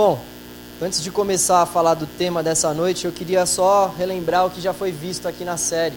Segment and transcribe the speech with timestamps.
[0.00, 0.16] Bom,
[0.80, 4.60] antes de começar a falar do tema dessa noite, eu queria só relembrar o que
[4.60, 5.96] já foi visto aqui na série.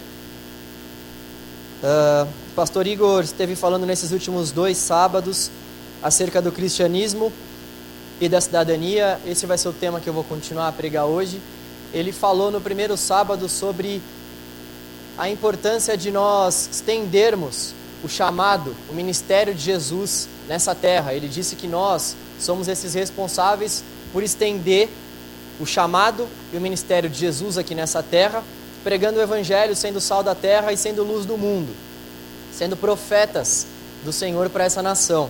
[1.84, 5.52] Uh, o pastor Igor esteve falando nesses últimos dois sábados
[6.02, 7.32] acerca do cristianismo
[8.20, 9.20] e da cidadania.
[9.24, 11.40] Esse vai ser o tema que eu vou continuar a pregar hoje.
[11.94, 14.02] Ele falou no primeiro sábado sobre
[15.16, 21.14] a importância de nós estendermos o chamado, o ministério de Jesus nessa terra.
[21.14, 24.90] Ele disse que nós somos esses responsáveis por estender
[25.60, 28.44] o chamado e o ministério de Jesus aqui nessa terra,
[28.84, 31.74] pregando o evangelho, sendo sal da terra e sendo luz do mundo,
[32.52, 33.68] sendo profetas
[34.04, 35.30] do Senhor para essa nação.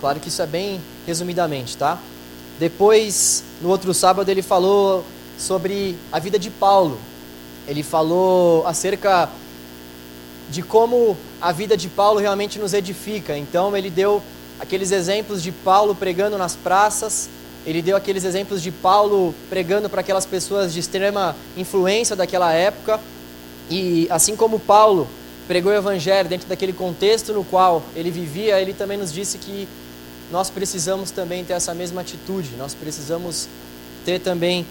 [0.00, 1.98] Claro que isso é bem resumidamente, tá?
[2.58, 5.04] Depois, no outro sábado, ele falou
[5.38, 6.98] sobre a vida de Paulo.
[7.66, 9.28] Ele falou acerca
[10.48, 13.36] de como a vida de Paulo realmente nos edifica.
[13.36, 14.22] Então, ele deu
[14.58, 17.28] aqueles exemplos de Paulo pregando nas praças,
[17.66, 23.00] ele deu aqueles exemplos de Paulo pregando para aquelas pessoas de extrema influência daquela época.
[23.68, 25.08] E assim como Paulo
[25.48, 29.68] pregou o evangelho dentro daquele contexto no qual ele vivia, ele também nos disse que
[30.30, 33.48] nós precisamos também ter essa mesma atitude, nós precisamos
[34.04, 34.66] ter também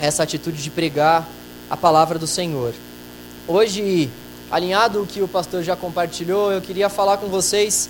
[0.00, 1.28] essa atitude de pregar
[1.70, 2.74] a palavra do Senhor.
[3.46, 4.10] Hoje,
[4.50, 7.88] alinhado o que o pastor já compartilhou, eu queria falar com vocês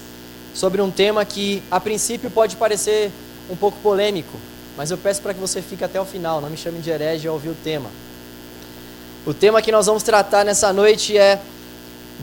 [0.59, 3.13] sobre um tema que a princípio pode parecer
[3.49, 4.37] um pouco polêmico,
[4.77, 7.29] mas eu peço para que você fique até o final, não me chame de herege
[7.29, 7.89] ao ouvir o tema.
[9.25, 11.41] O tema que nós vamos tratar nessa noite é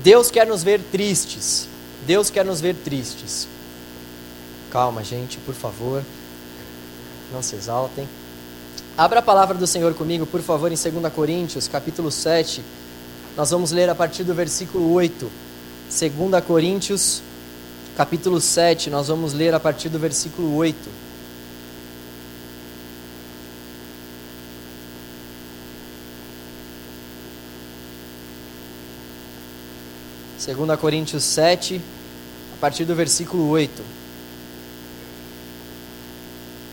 [0.03, 1.69] Deus quer nos ver tristes.
[2.05, 3.47] Deus quer nos ver tristes.
[4.69, 6.03] Calma, gente, por favor.
[7.31, 8.05] Não se exaltem.
[8.97, 12.61] Abra a palavra do Senhor comigo, por favor, em 2 Coríntios, capítulo 7.
[13.37, 15.31] Nós vamos ler a partir do versículo 8.
[15.87, 17.21] 2 Coríntios,
[17.95, 20.75] capítulo 7, nós vamos ler a partir do versículo 8.
[30.37, 31.81] Segunda Coríntios 7,
[32.53, 33.81] a partir do versículo 8.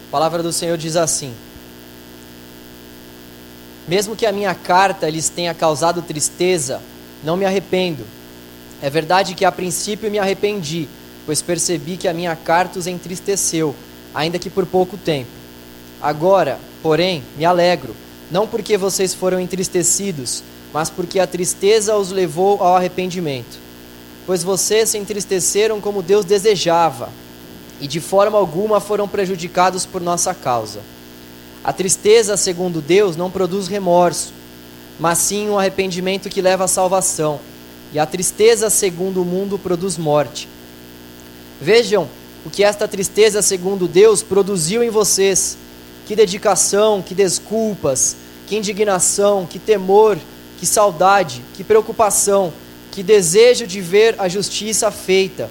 [0.08, 1.32] A palavra do Senhor diz assim:
[3.86, 6.82] Mesmo que a minha carta lhes tenha causado tristeza,
[7.22, 8.04] não me arrependo.
[8.82, 10.88] É verdade que a princípio me arrependi,
[11.24, 13.74] pois percebi que a minha carta os entristeceu,
[14.14, 15.30] ainda que por pouco tempo.
[16.00, 17.94] Agora, porém, me alegro,
[18.30, 23.58] não porque vocês foram entristecidos, mas porque a tristeza os levou ao arrependimento.
[24.26, 27.08] Pois vocês se entristeceram como Deus desejava
[27.80, 30.80] e de forma alguma foram prejudicados por nossa causa.
[31.64, 34.32] A tristeza, segundo Deus, não produz remorso,
[34.98, 37.40] mas sim um arrependimento que leva à salvação.
[37.92, 40.48] E a tristeza, segundo o mundo, produz morte.
[41.62, 42.08] Vejam
[42.44, 45.56] o que esta tristeza, segundo Deus, produziu em vocês.
[46.06, 48.16] Que dedicação, que desculpas,
[48.48, 50.18] que indignação, que temor,
[50.58, 52.52] que saudade, que preocupação,
[52.90, 55.48] que desejo de ver a justiça feita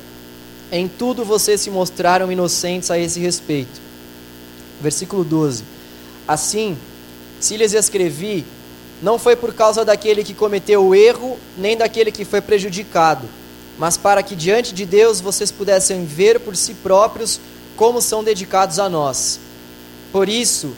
[0.69, 3.81] em tudo vocês se mostraram inocentes a esse respeito.
[4.81, 5.63] Versículo 12.
[6.27, 6.77] Assim,
[7.39, 8.45] se lhes escrevi,
[9.01, 13.27] não foi por causa daquele que cometeu o erro, nem daquele que foi prejudicado,
[13.77, 17.39] mas para que diante de Deus vocês pudessem ver por si próprios
[17.75, 19.39] como são dedicados a nós.
[20.11, 20.73] Por isso,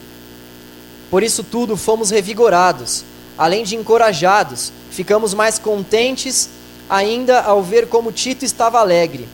[1.09, 3.03] por isso tudo fomos revigorados,
[3.37, 6.49] além de encorajados, ficamos mais contentes
[6.89, 9.27] ainda ao ver como Tito estava alegre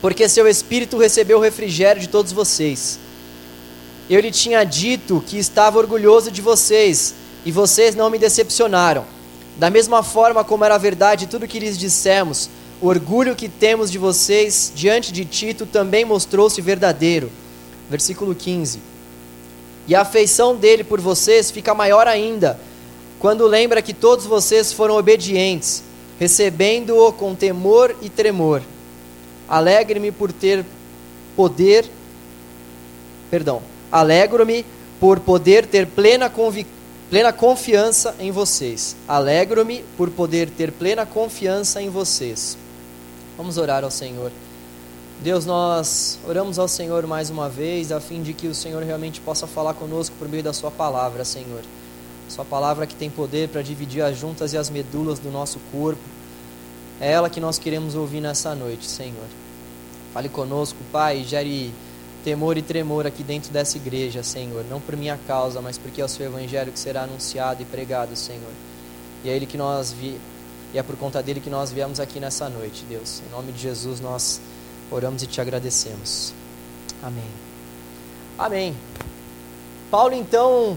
[0.00, 2.98] porque seu espírito recebeu o refrigério de todos vocês.
[4.08, 7.14] Eu lhe tinha dito que estava orgulhoso de vocês,
[7.44, 9.04] e vocês não me decepcionaram.
[9.56, 12.48] Da mesma forma como era verdade tudo que lhes dissemos,
[12.80, 17.30] o orgulho que temos de vocês diante de Tito também mostrou-se verdadeiro.
[17.88, 18.80] Versículo 15.
[19.88, 22.58] E a afeição dele por vocês fica maior ainda,
[23.18, 25.82] quando lembra que todos vocês foram obedientes,
[26.18, 28.62] recebendo-o com temor e tremor.
[29.48, 30.64] Alegre-me por ter
[31.36, 31.88] poder,
[33.30, 33.62] perdão,
[33.92, 34.66] alegro-me
[34.98, 36.30] por poder ter plena,
[37.08, 38.96] plena confiança em vocês.
[39.06, 42.58] Alegro-me por poder ter plena confiança em vocês.
[43.36, 44.32] Vamos orar ao Senhor.
[45.22, 49.20] Deus, nós oramos ao Senhor mais uma vez, a fim de que o Senhor realmente
[49.20, 51.62] possa falar conosco por meio da Sua palavra, Senhor.
[52.28, 56.00] Sua palavra que tem poder para dividir as juntas e as medulas do nosso corpo
[57.00, 59.26] é ela que nós queremos ouvir nessa noite, Senhor.
[60.14, 61.72] Fale conosco, Pai, gere
[62.24, 64.64] temor e tremor aqui dentro dessa igreja, Senhor.
[64.68, 68.16] Não por minha causa, mas porque é o seu evangelho que será anunciado e pregado,
[68.16, 68.52] Senhor.
[69.22, 70.18] E é ele que nós vi
[70.76, 73.22] e é por conta dele que nós viemos aqui nessa noite, Deus.
[73.26, 74.42] Em nome de Jesus nós
[74.90, 76.34] oramos e te agradecemos.
[77.02, 77.30] Amém.
[78.38, 78.76] Amém.
[79.90, 80.76] Paulo então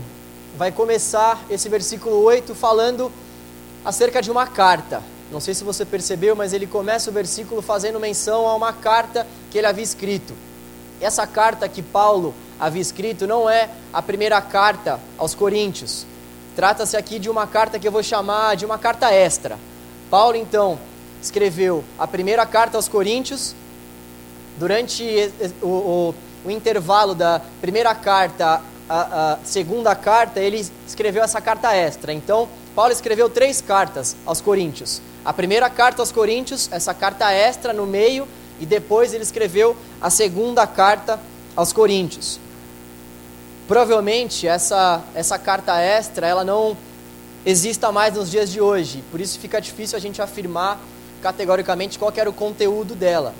[0.57, 3.11] vai começar esse versículo 8 falando
[3.83, 5.03] acerca de uma carta.
[5.29, 9.27] Não sei se você percebeu, mas ele começa o versículo fazendo menção a uma carta
[9.51, 10.33] que ele havia escrito.
[11.01, 16.05] Essa carta que Paulo havia escrito não é a primeira carta aos Coríntios.
[16.55, 19.59] Trata-se aqui de uma carta que eu vou chamar de uma carta extra.
[20.09, 20.79] Paulo então
[21.21, 23.55] escreveu a primeira carta aos Coríntios.
[24.57, 31.41] Durante o, o o intervalo da primeira carta à, à segunda carta, ele escreveu essa
[31.41, 32.13] carta extra.
[32.13, 35.01] Então, Paulo escreveu três cartas aos Coríntios.
[35.25, 38.27] A primeira carta aos Coríntios, essa carta extra no meio,
[38.59, 41.19] e depois ele escreveu a segunda carta
[41.55, 42.39] aos Coríntios.
[43.67, 46.75] Provavelmente essa, essa carta extra ela não
[47.45, 50.79] exista mais nos dias de hoje, por isso fica difícil a gente afirmar
[51.21, 53.33] categoricamente qual era o conteúdo dela.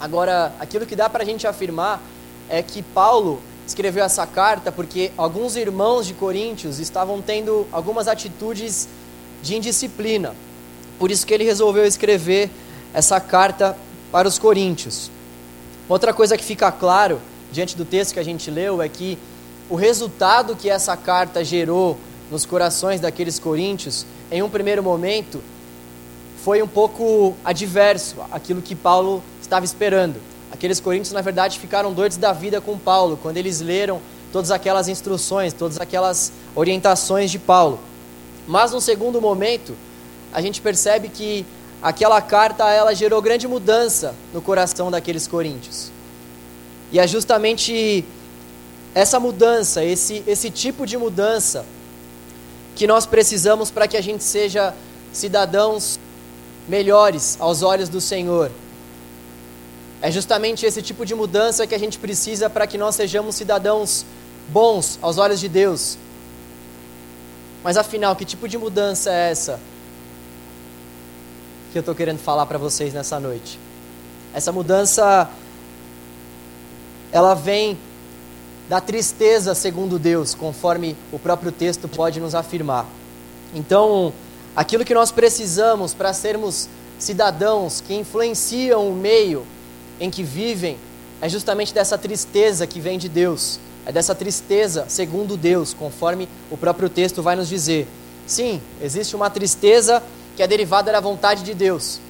[0.00, 2.00] Agora, aquilo que dá para a gente afirmar
[2.48, 8.88] é que Paulo escreveu essa carta porque alguns irmãos de Coríntios estavam tendo algumas atitudes
[9.42, 10.34] de indisciplina.
[10.98, 12.50] Por isso que ele resolveu escrever
[12.94, 13.76] essa carta
[14.12, 15.10] para os coríntios.
[15.88, 17.20] Outra coisa que fica claro
[17.52, 19.18] diante do texto que a gente leu é que
[19.68, 21.98] o resultado que essa carta gerou
[22.30, 25.42] nos corações daqueles coríntios, em um primeiro momento,
[26.42, 30.16] foi um pouco adverso àquilo que Paulo estava esperando.
[30.50, 34.00] Aqueles coríntios, na verdade, ficaram doidos da vida com Paulo, quando eles leram
[34.32, 37.78] todas aquelas instruções, todas aquelas orientações de Paulo.
[38.46, 39.74] Mas, num segundo momento,
[40.32, 41.44] a gente percebe que
[41.82, 45.90] aquela carta ela gerou grande mudança no coração daqueles coríntios.
[46.92, 48.04] E é justamente
[48.94, 51.66] essa mudança, esse, esse tipo de mudança,
[52.76, 54.72] que nós precisamos para que a gente seja
[55.12, 55.98] cidadãos
[56.68, 58.52] melhores aos olhos do Senhor
[60.00, 64.04] é justamente esse tipo de mudança que a gente precisa para que nós sejamos cidadãos
[64.48, 65.98] bons aos olhos de Deus.
[67.64, 69.58] Mas afinal, que tipo de mudança é essa
[71.72, 73.58] que eu estou querendo falar para vocês nessa noite?
[74.34, 75.28] Essa mudança,
[77.10, 77.76] ela vem
[78.68, 82.86] da tristeza segundo Deus, conforme o próprio texto pode nos afirmar.
[83.54, 84.12] Então,
[84.54, 86.68] aquilo que nós precisamos para sermos
[86.98, 89.46] cidadãos que influenciam o meio
[90.00, 90.78] em que vivem
[91.20, 93.58] é justamente dessa tristeza que vem de Deus.
[93.86, 97.86] É dessa tristeza segundo Deus, conforme o próprio texto vai nos dizer.
[98.26, 100.02] Sim, existe uma tristeza
[100.34, 102.00] que é derivada da vontade de Deus.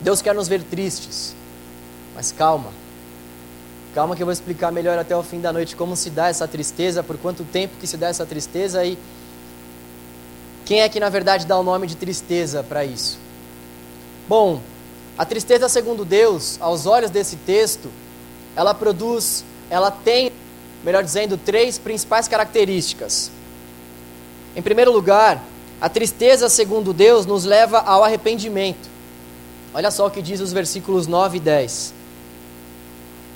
[0.00, 1.34] Deus quer nos ver tristes.
[2.14, 2.70] Mas calma.
[3.94, 6.46] Calma que eu vou explicar melhor até o fim da noite como se dá essa
[6.46, 8.98] tristeza, por quanto tempo que se dá essa tristeza e
[10.64, 13.18] quem é que na verdade dá o nome de tristeza para isso.
[14.28, 14.60] Bom,
[15.16, 17.90] a tristeza, segundo Deus, aos olhos desse texto,
[18.54, 20.30] ela produz, ela tem,
[20.84, 23.30] melhor dizendo, três principais características.
[24.54, 25.42] Em primeiro lugar,
[25.80, 28.88] a tristeza, segundo Deus, nos leva ao arrependimento.
[29.72, 31.97] Olha só o que diz os versículos 9 e 10.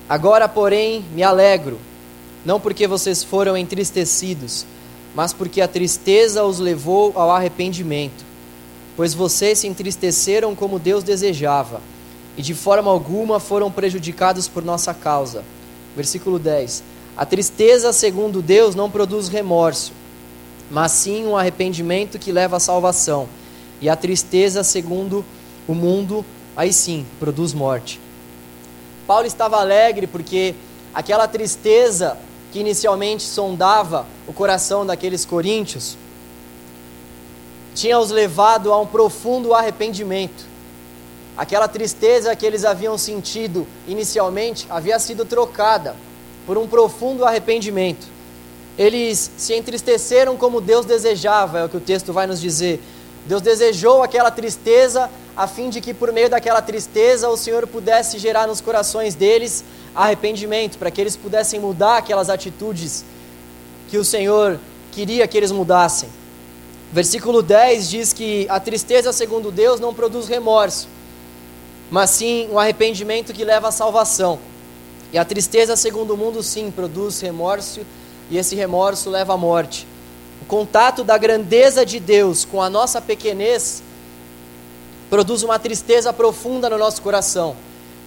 [0.07, 1.79] Agora, porém, me alegro,
[2.45, 4.65] não porque vocês foram entristecidos,
[5.15, 8.33] mas porque a tristeza os levou ao arrependimento
[8.95, 11.81] pois vocês se entristeceram como Deus desejava,
[12.37, 15.43] e de forma alguma foram prejudicados por nossa causa.
[15.95, 16.83] Versículo 10:
[17.15, 19.91] A tristeza, segundo Deus, não produz remorso,
[20.69, 23.27] mas sim um arrependimento que leva à salvação,
[23.81, 25.25] e a tristeza, segundo
[25.67, 26.25] o mundo,
[26.55, 27.99] aí sim, produz morte.
[29.05, 30.55] Paulo estava alegre porque
[30.93, 32.17] aquela tristeza
[32.51, 35.97] que inicialmente sondava o coração daqueles coríntios,
[37.73, 40.45] tinha os levado a um profundo arrependimento.
[41.35, 45.95] Aquela tristeza que eles haviam sentido inicialmente havia sido trocada
[46.45, 48.05] por um profundo arrependimento.
[48.77, 52.79] Eles se entristeceram como Deus desejava, é o que o texto vai nos dizer.
[53.25, 58.19] Deus desejou aquela tristeza a fim de que por meio daquela tristeza o Senhor pudesse
[58.19, 59.63] gerar nos corações deles
[59.95, 63.03] arrependimento, para que eles pudessem mudar aquelas atitudes
[63.89, 64.59] que o Senhor
[64.91, 66.09] queria que eles mudassem.
[66.91, 70.87] Versículo 10 diz que a tristeza, segundo Deus, não produz remorso,
[71.89, 74.39] mas sim um arrependimento que leva à salvação.
[75.11, 77.81] E a tristeza, segundo o mundo, sim, produz remorso,
[78.29, 79.87] e esse remorso leva à morte.
[80.41, 83.83] O contato da grandeza de Deus com a nossa pequenez
[85.13, 87.55] produz uma tristeza profunda no nosso coração.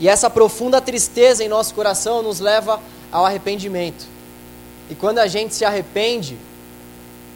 [0.00, 2.80] E essa profunda tristeza em nosso coração nos leva
[3.12, 4.08] ao arrependimento.
[4.90, 6.36] E quando a gente se arrepende,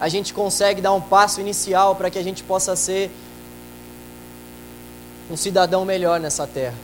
[0.01, 3.13] a gente consegue dar um passo inicial para que a gente possa ser
[5.31, 6.75] um cidadão melhor nessa terra.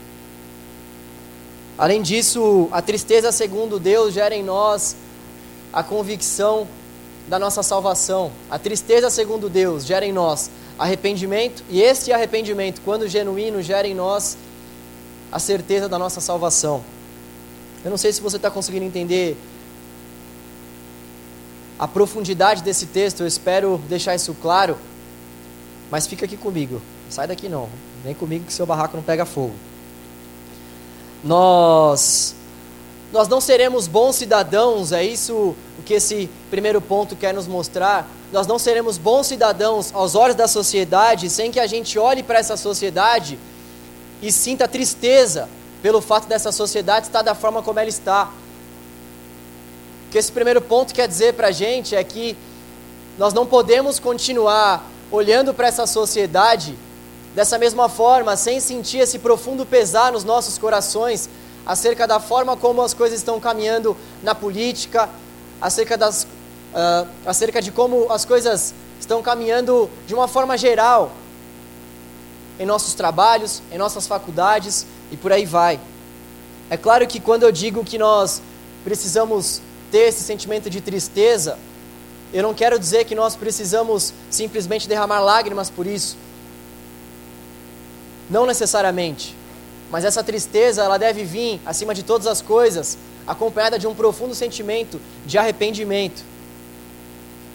[1.76, 4.94] Além disso, a tristeza, segundo Deus, gera em nós
[5.72, 6.68] a convicção
[7.26, 8.30] da nossa salvação.
[8.48, 13.94] A tristeza, segundo Deus, gera em nós arrependimento, e este arrependimento, quando genuíno, gera em
[13.94, 14.36] nós
[15.32, 16.82] a certeza da nossa salvação.
[17.84, 19.36] Eu não sei se você está conseguindo entender
[21.78, 24.78] a profundidade desse texto, eu espero deixar isso claro,
[25.90, 26.80] mas fica aqui comigo,
[27.10, 27.68] sai daqui não,
[28.02, 29.54] vem comigo que seu barraco não pega fogo.
[31.22, 32.34] Nós,
[33.12, 35.54] nós não seremos bons cidadãos, é isso
[35.86, 38.10] que esse primeiro ponto quer nos mostrar.
[38.32, 42.40] Nós não seremos bons cidadãos aos olhos da sociedade sem que a gente olhe para
[42.40, 43.38] essa sociedade
[44.20, 45.48] e sinta tristeza
[45.80, 48.24] pelo fato dessa sociedade estar da forma como ela está.
[50.08, 52.36] O que esse primeiro ponto quer dizer para a gente é que
[53.16, 56.76] nós não podemos continuar olhando para essa sociedade
[57.34, 61.28] dessa mesma forma, sem sentir esse profundo pesar nos nossos corações
[61.64, 65.08] acerca da forma como as coisas estão caminhando na política,
[65.60, 71.12] acerca, das, uh, acerca de como as coisas estão caminhando de uma forma geral
[72.58, 75.78] em nossos trabalhos, em nossas faculdades e por aí vai.
[76.70, 78.42] É claro que quando eu digo que nós
[78.82, 79.60] precisamos
[79.90, 81.58] ter esse sentimento de tristeza,
[82.32, 86.16] eu não quero dizer que nós precisamos simplesmente derramar lágrimas por isso.
[88.28, 89.36] Não necessariamente.
[89.90, 94.34] Mas essa tristeza, ela deve vir, acima de todas as coisas, acompanhada de um profundo
[94.34, 96.22] sentimento de arrependimento.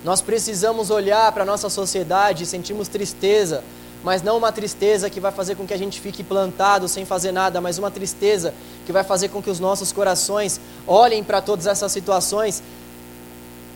[0.03, 3.63] Nós precisamos olhar para a nossa sociedade e sentirmos tristeza
[4.03, 7.31] mas não uma tristeza que vai fazer com que a gente fique plantado sem fazer
[7.31, 8.53] nada, mas uma tristeza
[8.85, 12.63] que vai fazer com que os nossos corações olhem para todas essas situações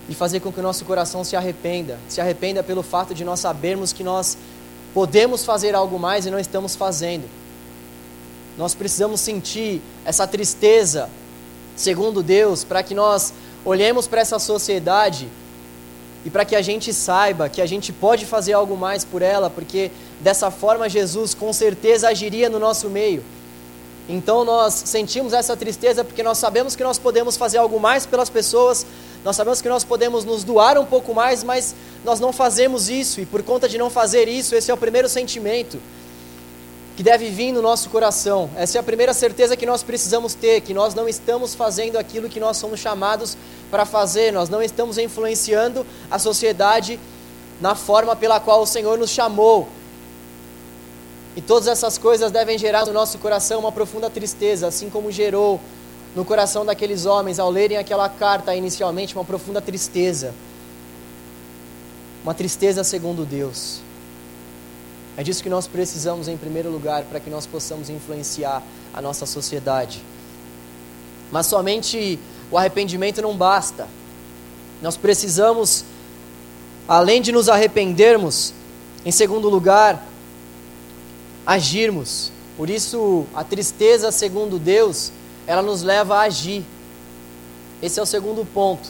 [0.09, 1.99] e fazer com que o nosso coração se arrependa.
[2.09, 4.37] Se arrependa pelo fato de nós sabermos que nós
[4.93, 7.25] podemos fazer algo mais e não estamos fazendo.
[8.57, 11.09] Nós precisamos sentir essa tristeza,
[11.75, 15.27] segundo Deus, para que nós olhemos para essa sociedade
[16.23, 19.49] e para que a gente saiba que a gente pode fazer algo mais por ela,
[19.49, 19.91] porque
[20.21, 23.23] dessa forma Jesus com certeza agiria no nosso meio.
[24.07, 28.29] Então nós sentimos essa tristeza porque nós sabemos que nós podemos fazer algo mais pelas
[28.29, 28.85] pessoas,
[29.23, 33.19] nós sabemos que nós podemos nos doar um pouco mais, mas nós não fazemos isso,
[33.19, 35.79] e por conta de não fazer isso, esse é o primeiro sentimento
[36.95, 38.49] que deve vir no nosso coração.
[38.55, 42.29] Essa é a primeira certeza que nós precisamos ter, que nós não estamos fazendo aquilo
[42.29, 43.37] que nós somos chamados
[43.69, 46.99] para fazer, nós não estamos influenciando a sociedade
[47.59, 49.67] na forma pela qual o Senhor nos chamou.
[51.35, 55.59] E todas essas coisas devem gerar no nosso coração uma profunda tristeza, assim como gerou
[56.15, 60.33] no coração daqueles homens ao lerem aquela carta inicialmente uma profunda tristeza.
[62.23, 63.84] Uma tristeza segundo Deus.
[65.17, 68.61] É disso que nós precisamos em primeiro lugar para que nós possamos influenciar
[68.93, 70.03] a nossa sociedade.
[71.31, 72.19] Mas somente
[72.51, 73.87] o arrependimento não basta.
[74.81, 75.85] Nós precisamos,
[76.87, 78.53] além de nos arrependermos,
[79.05, 80.05] em segundo lugar,
[81.45, 82.31] agirmos.
[82.57, 85.11] Por isso, a tristeza, segundo Deus,
[85.47, 86.63] ela nos leva a agir.
[87.81, 88.89] Esse é o segundo ponto.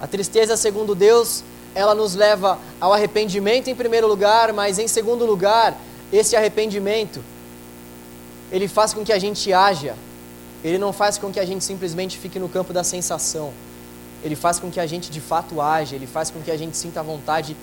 [0.00, 1.42] A tristeza, segundo Deus,
[1.74, 5.76] ela nos leva ao arrependimento em primeiro lugar, mas em segundo lugar,
[6.12, 7.20] esse arrependimento
[8.52, 9.96] ele faz com que a gente haja.
[10.62, 13.52] Ele não faz com que a gente simplesmente fique no campo da sensação.
[14.22, 16.76] Ele faz com que a gente de fato age, ele faz com que a gente
[16.76, 17.56] sinta a vontade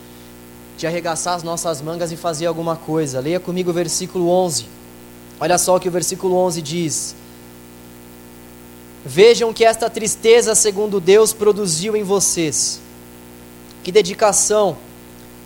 [0.77, 3.21] de arregaçar as nossas mangas e fazer alguma coisa.
[3.21, 4.65] Leia comigo o versículo 11.
[5.39, 7.15] Olha só o que o versículo 11 diz:
[9.05, 12.81] Vejam que esta tristeza, segundo Deus, produziu em vocês
[13.83, 14.77] que dedicação,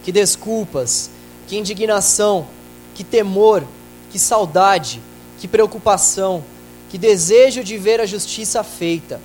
[0.04, 1.10] que desculpas,
[1.48, 2.48] que indignação,
[2.94, 3.63] que temor,
[4.12, 5.01] que saudade,
[5.39, 6.44] que preocupação,
[6.89, 9.20] que desejo de ver a justiça feita.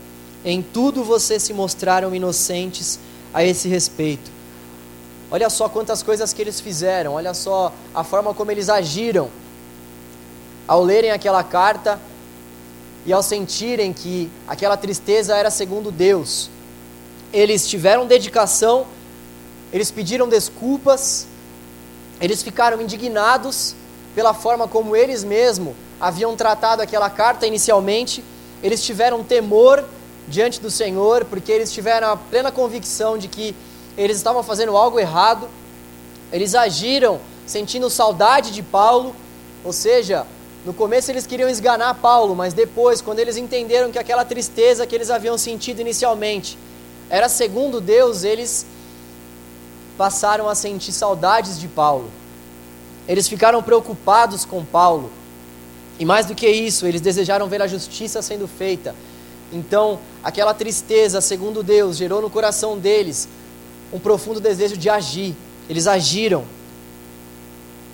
[0.44, 2.98] Em tudo vocês se mostraram inocentes
[3.32, 4.30] a esse respeito.
[5.30, 9.30] Olha só quantas coisas que eles fizeram, olha só a forma como eles agiram
[10.66, 12.00] ao lerem aquela carta
[13.06, 16.50] e ao sentirem que aquela tristeza era segundo Deus.
[17.32, 18.86] Eles tiveram dedicação
[19.72, 21.26] eles pediram desculpas,
[22.20, 23.74] eles ficaram indignados
[24.14, 28.24] pela forma como eles mesmos haviam tratado aquela carta inicialmente,
[28.62, 29.84] eles tiveram temor
[30.26, 33.54] diante do Senhor, porque eles tiveram a plena convicção de que
[33.96, 35.48] eles estavam fazendo algo errado,
[36.32, 39.14] eles agiram sentindo saudade de Paulo,
[39.64, 40.26] ou seja,
[40.64, 44.94] no começo eles queriam esganar Paulo, mas depois, quando eles entenderam que aquela tristeza que
[44.94, 46.56] eles haviam sentido inicialmente
[47.10, 48.64] era segundo Deus, eles
[50.00, 52.08] passaram a sentir saudades de Paulo.
[53.06, 55.10] Eles ficaram preocupados com Paulo.
[55.98, 58.94] E mais do que isso, eles desejaram ver a justiça sendo feita.
[59.52, 63.28] Então, aquela tristeza, segundo Deus, gerou no coração deles
[63.92, 65.36] um profundo desejo de agir.
[65.68, 66.44] Eles agiram.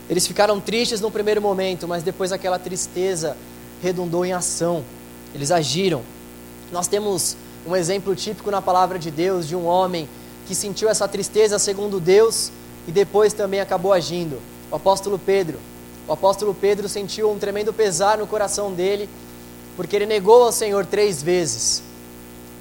[0.09, 3.37] Eles ficaram tristes no primeiro momento, mas depois aquela tristeza
[3.83, 4.85] redundou em ação.
[5.35, 6.03] Eles agiram.
[6.71, 7.37] Nós temos
[7.67, 10.09] um exemplo típico na palavra de Deus de um homem
[10.47, 12.51] que sentiu essa tristeza segundo Deus
[12.87, 14.41] e depois também acabou agindo.
[14.71, 15.59] O apóstolo Pedro.
[16.07, 19.09] O apóstolo Pedro sentiu um tremendo pesar no coração dele,
[19.77, 21.83] porque ele negou ao Senhor três vezes.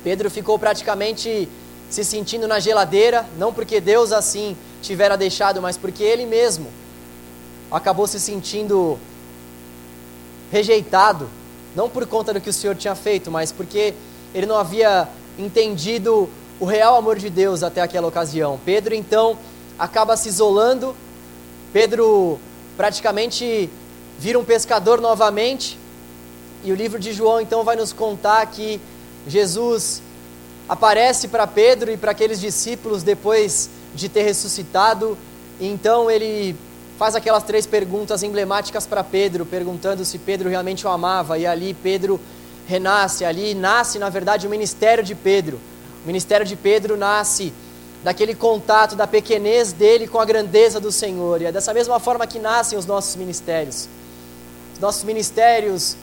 [0.04, 1.48] Pedro ficou praticamente
[1.90, 6.68] se sentindo na geladeira, não porque Deus assim tivera deixado, mas porque ele mesmo
[7.72, 8.98] acabou se sentindo
[10.52, 11.30] rejeitado,
[11.76, 13.94] não por conta do que o Senhor tinha feito, mas porque
[14.34, 18.60] ele não havia entendido o real amor de Deus até aquela ocasião.
[18.64, 19.38] Pedro então
[19.78, 20.96] acaba se isolando,
[21.74, 22.40] Pedro
[22.78, 23.70] praticamente
[24.18, 25.78] vira um pescador novamente,
[26.64, 28.80] e o livro de João então vai nos contar que
[29.28, 30.02] Jesus
[30.68, 35.18] aparece para Pedro e para aqueles discípulos depois de ter ressuscitado,
[35.60, 36.56] e então ele
[36.98, 41.74] faz aquelas três perguntas emblemáticas para Pedro, perguntando se Pedro realmente o amava, e ali
[41.74, 42.20] Pedro
[42.66, 45.60] renasce, ali nasce, na verdade, o ministério de Pedro.
[46.06, 47.52] O ministério de Pedro nasce
[48.04, 52.28] daquele contato, da pequenez dele com a grandeza do Senhor, e é dessa mesma forma
[52.28, 53.90] que nascem os nossos ministérios.
[54.76, 55.98] Os nossos ministérios,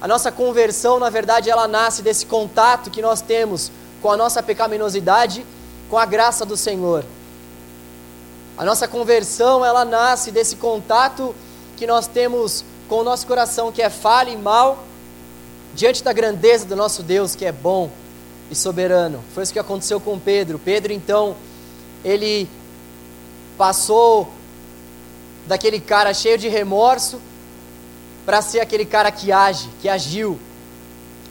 [0.00, 4.40] a nossa conversão, na verdade, ela nasce desse contato que nós temos com a nossa
[4.40, 5.44] pecaminosidade,
[5.90, 7.04] com a graça do Senhor.
[8.56, 11.34] A nossa conversão, ela nasce desse contato
[11.76, 14.84] que nós temos com o nosso coração que é falho e mal,
[15.74, 17.90] diante da grandeza do nosso Deus que é bom
[18.52, 19.24] e soberano.
[19.34, 20.58] Foi isso que aconteceu com Pedro.
[20.58, 21.34] Pedro, então,
[22.04, 22.48] ele
[23.56, 24.30] passou
[25.46, 27.20] daquele cara cheio de remorso
[28.24, 30.38] para ser aquele cara que age, que agiu.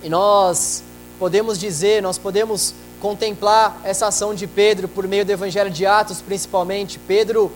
[0.03, 0.83] E nós
[1.19, 6.21] podemos dizer, nós podemos contemplar essa ação de Pedro por meio do Evangelho de Atos,
[6.21, 6.99] principalmente.
[6.99, 7.51] Pedro,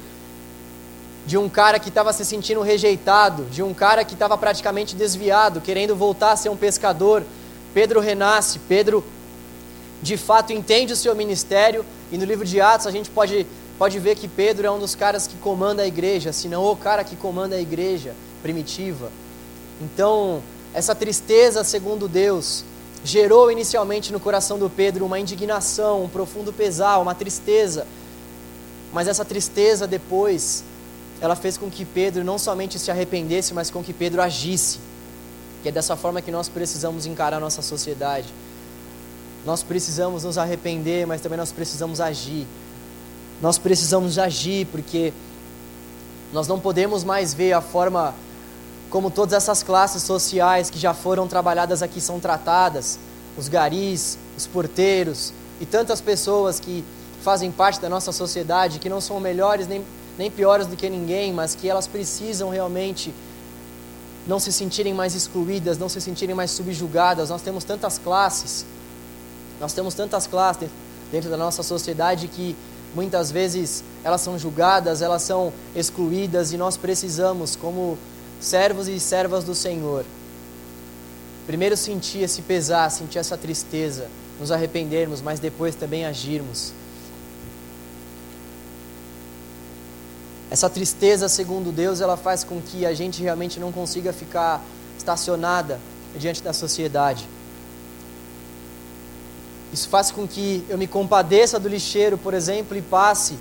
[1.26, 5.60] de um cara que estava se sentindo rejeitado, de um cara que estava praticamente desviado,
[5.60, 7.24] querendo voltar a ser um pescador.
[7.74, 9.04] Pedro renasce, Pedro
[10.02, 13.46] de fato entende o seu ministério, e no livro de Atos a gente pode,
[13.78, 16.76] pode ver que Pedro é um dos caras que comanda a igreja, se não o
[16.76, 19.12] cara que comanda a igreja primitiva.
[19.82, 20.42] Então,
[20.74, 22.64] essa tristeza, segundo Deus,
[23.04, 27.86] gerou inicialmente no coração do Pedro uma indignação, um profundo pesar, uma tristeza.
[28.92, 30.64] Mas essa tristeza depois,
[31.22, 34.80] ela fez com que Pedro não somente se arrependesse, mas com que Pedro agisse.
[35.62, 38.28] Que é dessa forma que nós precisamos encarar a nossa sociedade.
[39.46, 42.48] Nós precisamos nos arrepender, mas também nós precisamos agir.
[43.42, 45.14] Nós precisamos agir porque
[46.34, 48.16] nós não podemos mais ver a forma
[48.90, 52.98] como todas essas classes sociais que já foram trabalhadas aqui são tratadas,
[53.38, 56.84] os garis, os porteiros e tantas pessoas que
[57.22, 59.84] fazem parte da nossa sociedade, que não são melhores nem,
[60.18, 63.14] nem piores do que ninguém, mas que elas precisam realmente
[64.28, 67.30] não se sentirem mais excluídas, não se sentirem mais subjugadas.
[67.30, 68.66] Nós temos tantas classes,
[69.60, 70.70] nós temos tantas classes
[71.12, 72.56] dentro da nossa sociedade que
[72.94, 77.98] muitas vezes elas são julgadas, elas são excluídas e nós precisamos, como
[78.40, 80.06] servos e servas do Senhor.
[81.46, 84.08] Primeiro sentir esse pesar, sentir essa tristeza,
[84.40, 86.74] nos arrependermos, mas depois também agirmos.
[90.50, 94.64] Essa tristeza, segundo Deus, ela faz com que a gente realmente não consiga ficar
[94.98, 95.80] estacionada
[96.18, 97.28] diante da sociedade.
[99.76, 103.38] Isso faz com que eu me compadeça do lixeiro, por exemplo, e passe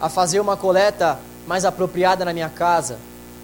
[0.00, 3.00] a fazer uma coleta mais apropriada na minha casa.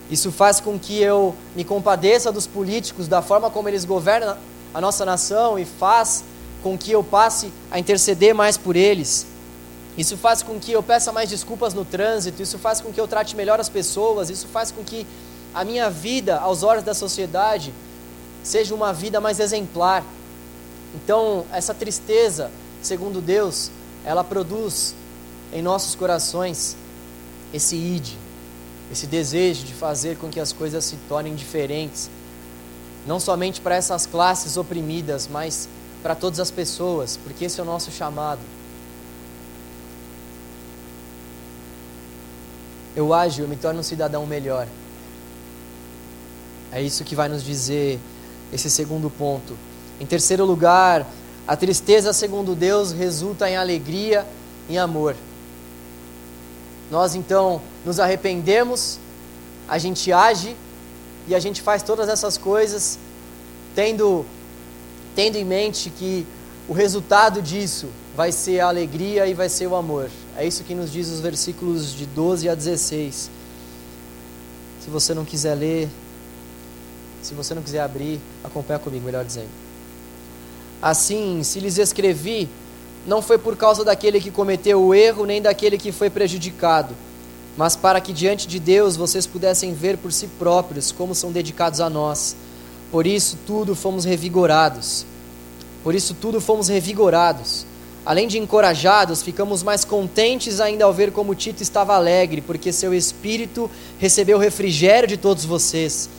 [0.08, 4.36] Isso faz com que eu me compadeça dos políticos, da forma como eles governam
[4.72, 6.22] a nossa nação e faz
[6.62, 9.26] com que eu passe a interceder mais por eles.
[9.98, 13.08] Isso faz com que eu peça mais desculpas no trânsito, isso faz com que eu
[13.08, 15.04] trate melhor as pessoas, isso faz com que
[15.52, 17.74] a minha vida, aos olhos da sociedade,
[18.44, 20.04] seja uma vida mais exemplar.
[20.94, 22.50] Então, essa tristeza,
[22.82, 23.70] segundo Deus,
[24.04, 24.94] ela produz
[25.52, 26.76] em nossos corações
[27.52, 28.14] esse id,
[28.92, 32.10] esse desejo de fazer com que as coisas se tornem diferentes,
[33.06, 35.68] não somente para essas classes oprimidas, mas
[36.02, 38.40] para todas as pessoas, porque esse é o nosso chamado.
[42.94, 44.68] Eu ajo, eu me torno um cidadão melhor.
[46.70, 47.98] É isso que vai nos dizer
[48.52, 49.56] esse segundo ponto.
[50.00, 51.06] Em terceiro lugar,
[51.46, 54.26] a tristeza, segundo Deus, resulta em alegria
[54.68, 55.14] e amor.
[56.90, 58.98] Nós então nos arrependemos,
[59.68, 60.56] a gente age
[61.26, 62.98] e a gente faz todas essas coisas
[63.74, 64.24] tendo
[65.14, 66.26] tendo em mente que
[66.68, 70.10] o resultado disso vai ser a alegria e vai ser o amor.
[70.36, 73.30] É isso que nos diz os versículos de 12 a 16.
[74.80, 75.88] Se você não quiser ler,
[77.22, 79.63] se você não quiser abrir, acompanha comigo, melhor dizendo.
[80.84, 82.46] Assim, se lhes escrevi,
[83.06, 86.94] não foi por causa daquele que cometeu o erro, nem daquele que foi prejudicado,
[87.56, 91.80] mas para que diante de Deus vocês pudessem ver por si próprios como são dedicados
[91.80, 92.36] a nós.
[92.92, 95.06] Por isso tudo fomos revigorados.
[95.82, 97.64] Por isso tudo fomos revigorados.
[98.04, 102.92] Além de encorajados, ficamos mais contentes ainda ao ver como Tito estava alegre, porque seu
[102.92, 106.10] espírito recebeu refrigério de todos vocês.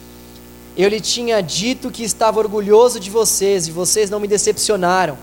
[0.78, 5.18] Eu lhe tinha dito que estava orgulhoso de vocês, e vocês não me decepcionaram.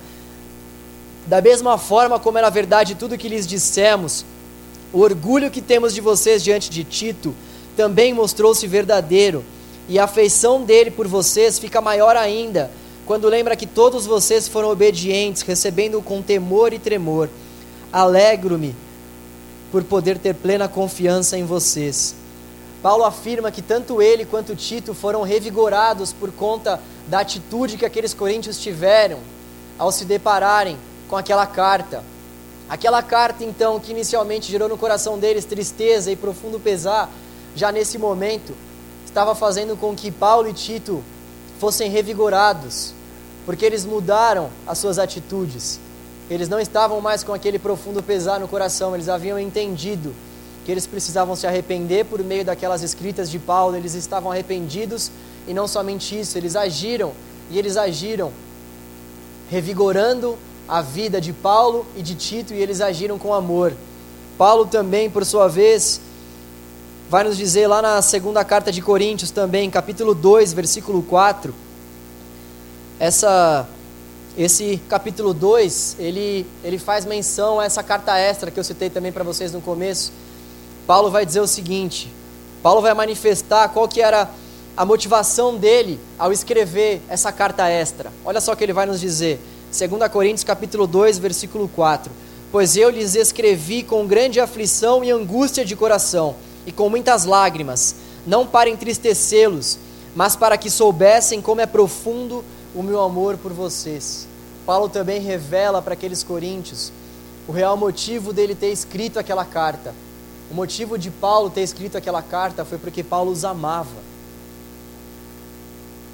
[1.26, 4.24] Da mesma forma como era verdade tudo que lhes dissemos,
[4.92, 7.34] o orgulho que temos de vocês diante de Tito
[7.76, 9.44] também mostrou-se verdadeiro,
[9.88, 12.70] e a afeição dele por vocês fica maior ainda,
[13.04, 17.28] quando lembra que todos vocês foram obedientes, recebendo-o com temor e tremor.
[17.92, 18.74] Alegro-me
[19.70, 22.14] por poder ter plena confiança em vocês.
[22.82, 28.12] Paulo afirma que tanto ele quanto Tito foram revigorados por conta da atitude que aqueles
[28.12, 29.20] coríntios tiveram
[29.78, 30.76] ao se depararem
[31.08, 32.02] com aquela carta.
[32.68, 37.08] Aquela carta, então, que inicialmente gerou no coração deles tristeza e profundo pesar,
[37.54, 38.52] já nesse momento,
[39.04, 41.04] estava fazendo com que Paulo e Tito
[41.60, 42.94] fossem revigorados,
[43.46, 45.78] porque eles mudaram as suas atitudes.
[46.28, 50.12] Eles não estavam mais com aquele profundo pesar no coração, eles haviam entendido
[50.64, 55.10] que eles precisavam se arrepender por meio daquelas escritas de Paulo, eles estavam arrependidos
[55.46, 57.12] e não somente isso, eles agiram
[57.50, 58.32] e eles agiram
[59.50, 63.72] revigorando a vida de Paulo e de Tito e eles agiram com amor.
[64.38, 66.00] Paulo também, por sua vez,
[67.10, 71.54] vai nos dizer lá na segunda carta de Coríntios também, capítulo 2, versículo 4.
[72.98, 73.68] Essa
[74.34, 79.12] esse capítulo 2, ele ele faz menção a essa carta extra que eu citei também
[79.12, 80.10] para vocês no começo.
[80.86, 82.12] Paulo vai dizer o seguinte:
[82.62, 84.28] Paulo vai manifestar qual que era
[84.76, 88.12] a motivação dele ao escrever essa carta extra.
[88.24, 89.40] Olha só o que ele vai nos dizer.
[89.70, 92.12] 2 Coríntios capítulo 2, versículo 4.
[92.50, 96.34] Pois eu lhes escrevi com grande aflição e angústia de coração,
[96.66, 97.94] e com muitas lágrimas,
[98.26, 99.78] não para entristecê-los,
[100.14, 104.28] mas para que soubessem como é profundo o meu amor por vocês.
[104.66, 106.92] Paulo também revela para aqueles coríntios
[107.48, 109.94] o real motivo dele ter escrito aquela carta.
[110.52, 113.88] O motivo de Paulo ter escrito aquela carta foi porque Paulo os amava.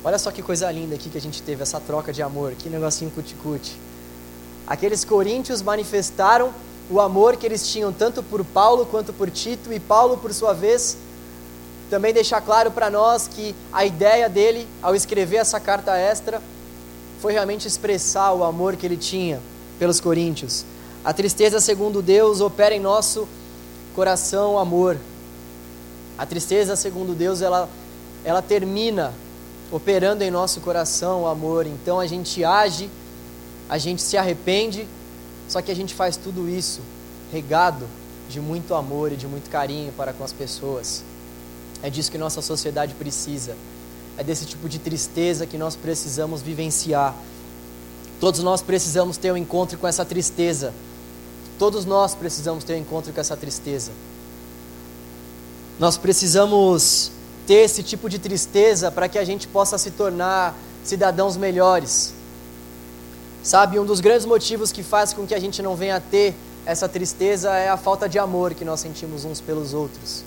[0.05, 2.69] Olha só que coisa linda aqui que a gente teve, essa troca de amor, que
[2.69, 3.77] negocinho cuticute.
[4.65, 6.53] Aqueles coríntios manifestaram
[6.89, 10.53] o amor que eles tinham tanto por Paulo quanto por Tito, e Paulo, por sua
[10.53, 10.97] vez,
[11.91, 16.41] também deixa claro para nós que a ideia dele, ao escrever essa carta extra,
[17.21, 19.41] foi realmente expressar o amor que ele tinha
[19.81, 20.65] pelos coríntios.
[21.05, 23.27] A tristeza, segundo Deus, opera em nosso
[23.99, 24.97] coração amor.
[26.17, 27.69] A tristeza, segundo Deus, ela,
[28.25, 29.13] ela termina
[29.73, 31.67] operando em nosso coração o amor.
[31.67, 32.89] Então a gente age,
[33.69, 34.87] a gente se arrepende,
[35.49, 36.81] só que a gente faz tudo isso
[37.33, 37.89] regado
[38.31, 41.03] de muito amor e de muito carinho para com as pessoas.
[41.83, 43.57] É disso que nossa sociedade precisa.
[44.17, 47.17] É desse tipo de tristeza que nós precisamos vivenciar.
[48.21, 50.73] Todos nós precisamos ter um encontro com essa tristeza.
[51.59, 53.91] Todos nós precisamos ter um encontro com essa tristeza.
[55.79, 57.11] Nós precisamos
[57.47, 62.15] ter esse tipo de tristeza para que a gente possa se tornar cidadãos melhores.
[63.43, 66.35] Sabe, um dos grandes motivos que faz com que a gente não venha a ter
[66.67, 70.23] essa tristeza é a falta de amor que nós sentimos uns pelos outros.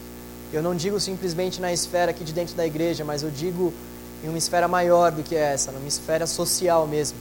[0.51, 3.71] Eu não digo simplesmente na esfera aqui de dentro da igreja, mas eu digo
[4.23, 7.17] em uma esfera maior do que essa, numa esfera social mesmo.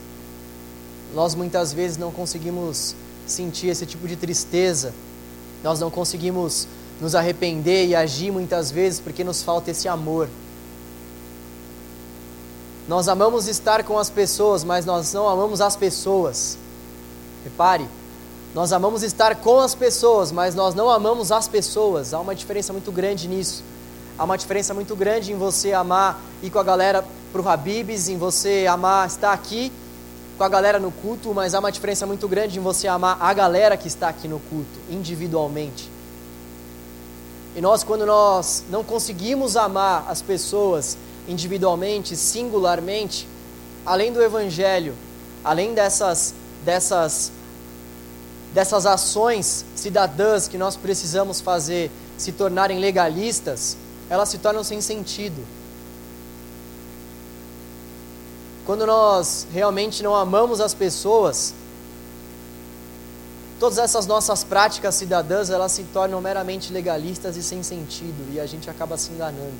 [1.13, 2.95] Nós muitas vezes não conseguimos
[3.25, 4.93] sentir esse tipo de tristeza,
[5.63, 6.67] nós não conseguimos
[6.99, 10.29] nos arrepender e agir muitas vezes porque nos falta esse amor.
[12.87, 16.57] Nós amamos estar com as pessoas, mas nós não amamos as pessoas.
[17.43, 17.87] Repare,
[18.53, 22.13] nós amamos estar com as pessoas, mas nós não amamos as pessoas.
[22.13, 23.63] Há uma diferença muito grande nisso.
[24.17, 28.09] Há uma diferença muito grande em você amar ir com a galera para o Habibs,
[28.09, 29.71] em você amar estar aqui
[30.37, 33.33] com a galera no culto, mas há uma diferença muito grande em você amar a
[33.33, 35.89] galera que está aqui no culto, individualmente.
[37.55, 43.27] E nós, quando nós não conseguimos amar as pessoas individualmente, singularmente,
[43.85, 44.95] além do Evangelho,
[45.43, 47.31] além dessas, dessas,
[48.53, 53.75] dessas ações cidadãs que nós precisamos fazer se tornarem legalistas,
[54.09, 55.45] elas se tornam sem sentido.
[58.65, 61.53] Quando nós realmente não amamos as pessoas,
[63.59, 68.45] todas essas nossas práticas cidadãs, elas se tornam meramente legalistas e sem sentido, e a
[68.45, 69.53] gente acaba se enganando.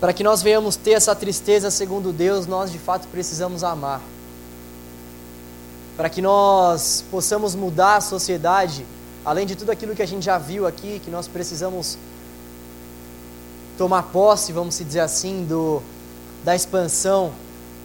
[0.00, 4.00] Para que nós venhamos ter essa tristeza segundo Deus, nós de fato precisamos amar.
[5.96, 8.84] Para que nós possamos mudar a sociedade,
[9.24, 11.96] além de tudo aquilo que a gente já viu aqui, que nós precisamos
[13.76, 15.82] tomar posse, vamos dizer assim, do,
[16.44, 17.32] da expansão,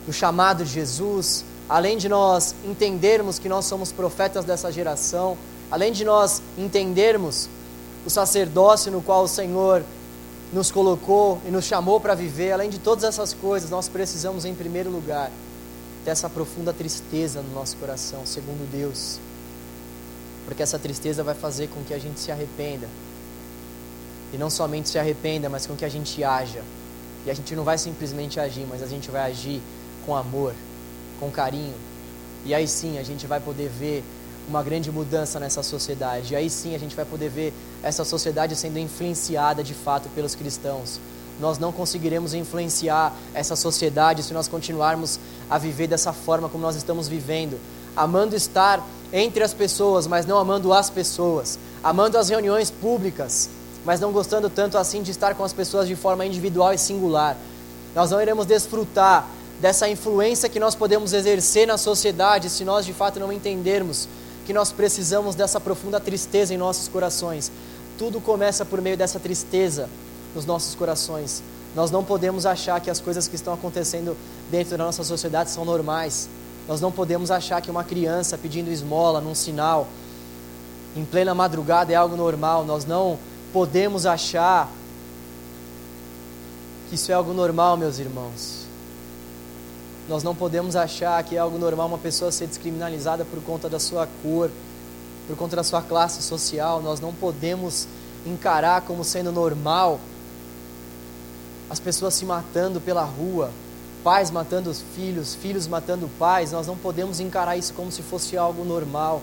[0.06, 5.38] do chamado de Jesus, além de nós entendermos que nós somos profetas dessa geração,
[5.69, 7.49] além de nós entendermos
[8.06, 9.84] o sacerdócio no qual o Senhor
[10.51, 14.54] nos colocou e nos chamou para viver, além de todas essas coisas, nós precisamos, em
[14.54, 15.32] primeiro lugar,
[16.04, 19.19] ter essa profunda tristeza no nosso coração, segundo Deus,
[20.45, 22.88] porque essa tristeza vai fazer com que a gente se arrependa
[24.34, 26.62] e não somente se arrependa, mas com que a gente haja.
[27.26, 29.62] E a gente não vai simplesmente agir, mas a gente vai agir
[30.06, 30.54] com amor,
[31.20, 31.76] com carinho.
[32.46, 34.04] E aí sim a gente vai poder ver
[34.48, 36.34] uma grande mudança nessa sociedade.
[36.34, 40.34] E aí sim a gente vai poder ver essa sociedade sendo influenciada de fato pelos
[40.34, 41.00] cristãos.
[41.39, 46.76] Nós não conseguiremos influenciar essa sociedade se nós continuarmos a viver dessa forma como nós
[46.76, 47.60] estamos vivendo,
[47.96, 53.50] amando estar entre as pessoas, mas não amando as pessoas, amando as reuniões públicas,
[53.86, 57.36] mas não gostando tanto assim de estar com as pessoas de forma individual e singular.
[57.96, 59.28] Nós não iremos desfrutar
[59.60, 64.08] dessa influência que nós podemos exercer na sociedade se nós de fato não entendermos
[64.46, 67.52] que nós precisamos dessa profunda tristeza em nossos corações.
[67.98, 69.88] Tudo começa por meio dessa tristeza
[70.34, 71.44] nos nossos corações.
[71.76, 74.17] Nós não podemos achar que as coisas que estão acontecendo
[74.50, 76.28] dentro da nossa sociedade são normais.
[76.67, 79.88] Nós não podemos achar que uma criança pedindo esmola num sinal
[80.96, 82.65] em plena madrugada é algo normal.
[82.65, 83.17] Nós não
[83.52, 84.70] podemos achar
[86.90, 88.66] que isso é algo normal, meus irmãos.
[90.10, 93.80] Nós não podemos achar que é algo normal uma pessoa ser descriminalizada por conta da
[93.80, 94.50] sua cor,
[95.28, 96.82] por conta da sua classe social.
[96.82, 97.88] Nós não podemos
[98.26, 100.00] encarar como sendo normal
[101.70, 103.52] as pessoas se matando pela rua,
[104.04, 106.52] pais matando os filhos, filhos matando pais.
[106.52, 109.22] Nós não podemos encarar isso como se fosse algo normal.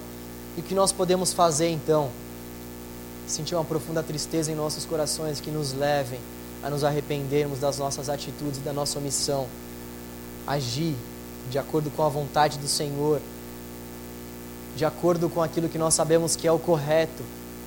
[0.56, 2.08] E o que nós podemos fazer então?
[3.28, 6.20] Sentir uma profunda tristeza em nossos corações que nos levem
[6.62, 9.46] a nos arrependermos das nossas atitudes, da nossa omissão,
[10.46, 10.96] agir
[11.50, 13.20] de acordo com a vontade do Senhor,
[14.76, 17.22] de acordo com aquilo que nós sabemos que é o correto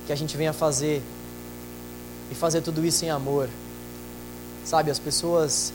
[0.06, 1.02] que a gente venha fazer
[2.30, 3.48] e fazer tudo isso em amor.
[4.64, 5.72] Sabe, as pessoas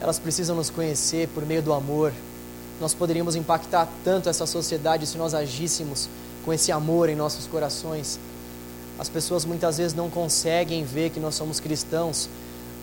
[0.00, 2.12] elas precisam nos conhecer por meio do amor.
[2.80, 6.08] Nós poderíamos impactar tanto essa sociedade se nós agíssemos
[6.44, 8.18] com esse amor em nossos corações.
[8.98, 12.28] As pessoas muitas vezes não conseguem ver que nós somos cristãos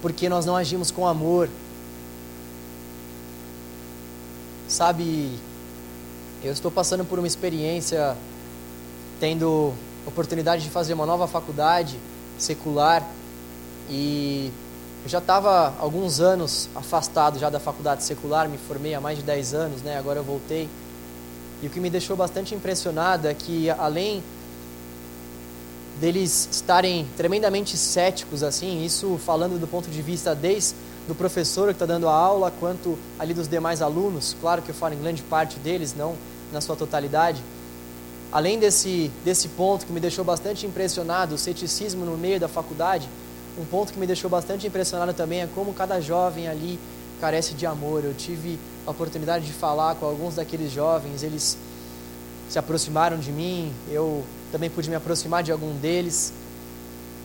[0.02, 1.50] porque nós não agimos com amor.
[4.68, 5.38] Sabe,
[6.44, 8.16] eu estou passando por uma experiência,
[9.20, 9.74] tendo
[10.06, 12.00] oportunidade de fazer uma nova faculdade
[12.38, 13.04] secular
[13.90, 14.52] e
[15.04, 19.24] eu já estava alguns anos afastado já da faculdade secular, me formei há mais de
[19.24, 19.98] 10 anos, né?
[19.98, 20.70] Agora eu voltei.
[21.62, 24.24] E o que me deixou bastante impressionado é que além
[26.00, 30.76] deles estarem tremendamente céticos assim, isso falando do ponto de vista desde
[31.08, 34.76] do professor que está dando a aula, quanto ali dos demais alunos, claro que eu
[34.76, 36.16] falo em grande parte deles, não
[36.52, 37.42] na sua totalidade.
[38.32, 43.08] Além desse, desse ponto que me deixou bastante impressionado, o ceticismo no meio da faculdade,
[43.58, 46.80] um ponto que me deixou bastante impressionado também é como cada jovem ali
[47.22, 48.04] carece de amor.
[48.04, 51.58] Eu tive a oportunidade de falar com alguns daqueles jovens, eles
[52.50, 54.24] se aproximaram de mim, eu
[54.56, 56.32] também pude me aproximar de algum deles,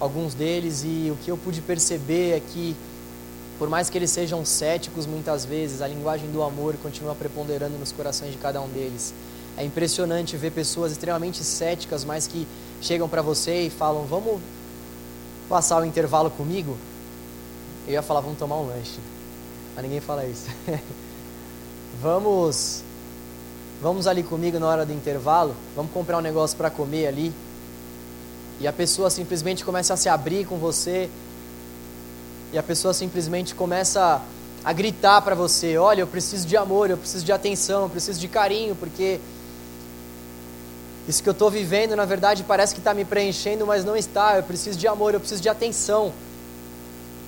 [0.00, 2.74] alguns deles, e o que eu pude perceber é que,
[3.56, 7.92] por mais que eles sejam céticos muitas vezes, a linguagem do amor continua preponderando nos
[7.92, 9.14] corações de cada um deles.
[9.56, 12.48] É impressionante ver pessoas extremamente céticas, mas que
[12.82, 14.40] chegam para você e falam: Vamos
[15.48, 16.76] passar o intervalo comigo?
[17.86, 18.98] Eu ia falar: Vamos tomar um lanche.
[19.76, 20.48] Mas ninguém fala isso.
[22.02, 22.82] vamos
[23.80, 27.32] vamos ali comigo na hora do intervalo, vamos comprar um negócio para comer ali.
[28.60, 31.08] E a pessoa simplesmente começa a se abrir com você.
[32.52, 34.20] E a pessoa simplesmente começa
[34.62, 38.20] a gritar para você: Olha, eu preciso de amor, eu preciso de atenção, eu preciso
[38.20, 39.18] de carinho, porque
[41.08, 44.36] isso que eu estou vivendo, na verdade, parece que está me preenchendo, mas não está.
[44.36, 46.12] Eu preciso de amor, eu preciso de atenção.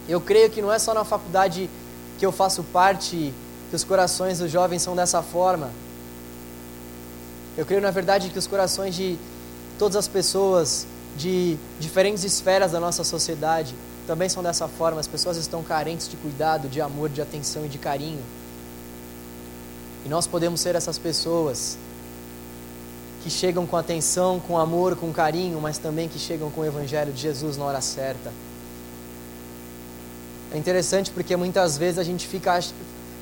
[0.09, 1.71] Eu creio que não é só na faculdade
[2.19, 3.33] que eu faço parte
[3.71, 5.71] que os corações dos jovens são dessa forma.
[7.57, 9.19] Eu creio, na verdade, que os corações de
[9.79, 10.87] todas as pessoas
[11.17, 13.75] de diferentes esferas da nossa sociedade
[14.07, 15.01] também são dessa forma.
[15.01, 18.23] As pessoas estão carentes de cuidado, de amor, de atenção e de carinho.
[20.05, 21.77] E nós podemos ser essas pessoas
[23.23, 27.12] que chegam com atenção, com amor, com carinho, mas também que chegam com o Evangelho
[27.12, 28.33] de Jesus na hora certa.
[30.53, 32.61] É interessante porque muitas vezes a gente fica, a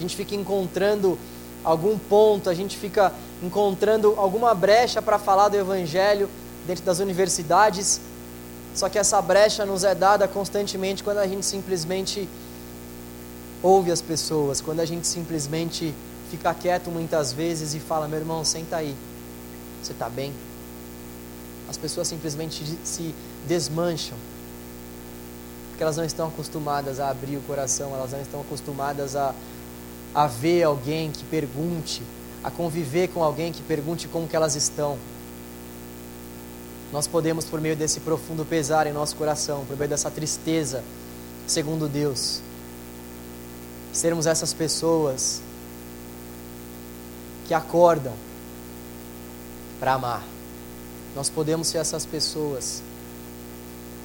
[0.01, 1.19] gente fica encontrando
[1.65, 6.29] algum ponto, a gente fica encontrando alguma brecha para falar do Evangelho
[6.67, 8.01] dentro das universidades,
[8.75, 12.29] só que essa brecha nos é dada constantemente quando a gente simplesmente
[13.63, 15.95] ouve as pessoas, quando a gente simplesmente
[16.31, 18.95] fica quieto muitas vezes e fala: meu irmão, senta aí,
[19.83, 20.33] você está bem?
[21.69, 23.15] As pessoas simplesmente se
[23.47, 24.17] desmancham,
[25.71, 29.35] porque elas não estão acostumadas a abrir o coração, elas não estão acostumadas a,
[30.15, 32.03] a ver alguém que pergunte,
[32.43, 34.99] a conviver com alguém que pergunte como que elas estão.
[36.93, 40.83] Nós podemos, por meio desse profundo pesar em nosso coração, por meio dessa tristeza,
[41.47, 42.41] segundo Deus,
[43.93, 45.41] sermos essas pessoas
[47.47, 48.15] que acordam
[49.79, 50.25] para amar.
[51.15, 52.83] Nós podemos ser essas pessoas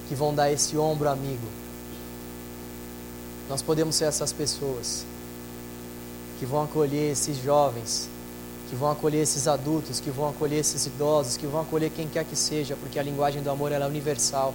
[0.07, 1.47] que vão dar esse ombro amigo.
[3.49, 5.05] Nós podemos ser essas pessoas
[6.39, 8.09] que vão acolher esses jovens,
[8.69, 12.25] que vão acolher esses adultos, que vão acolher esses idosos, que vão acolher quem quer
[12.25, 14.53] que seja, porque a linguagem do amor é universal.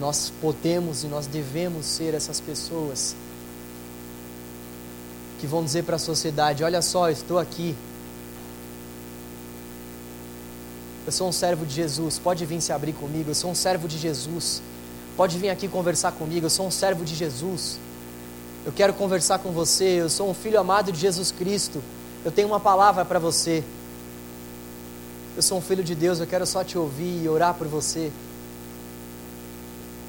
[0.00, 3.14] Nós podemos e nós devemos ser essas pessoas
[5.40, 7.76] que vão dizer para a sociedade: olha só, estou aqui,
[11.06, 13.30] Eu sou um servo de Jesus, pode vir se abrir comigo.
[13.30, 14.62] Eu sou um servo de Jesus,
[15.16, 16.46] pode vir aqui conversar comigo.
[16.46, 17.78] Eu sou um servo de Jesus.
[18.64, 20.00] Eu quero conversar com você.
[20.00, 21.82] Eu sou um filho amado de Jesus Cristo.
[22.24, 23.62] Eu tenho uma palavra para você.
[25.36, 26.18] Eu sou um filho de Deus.
[26.18, 28.10] Eu quero só te ouvir e orar por você.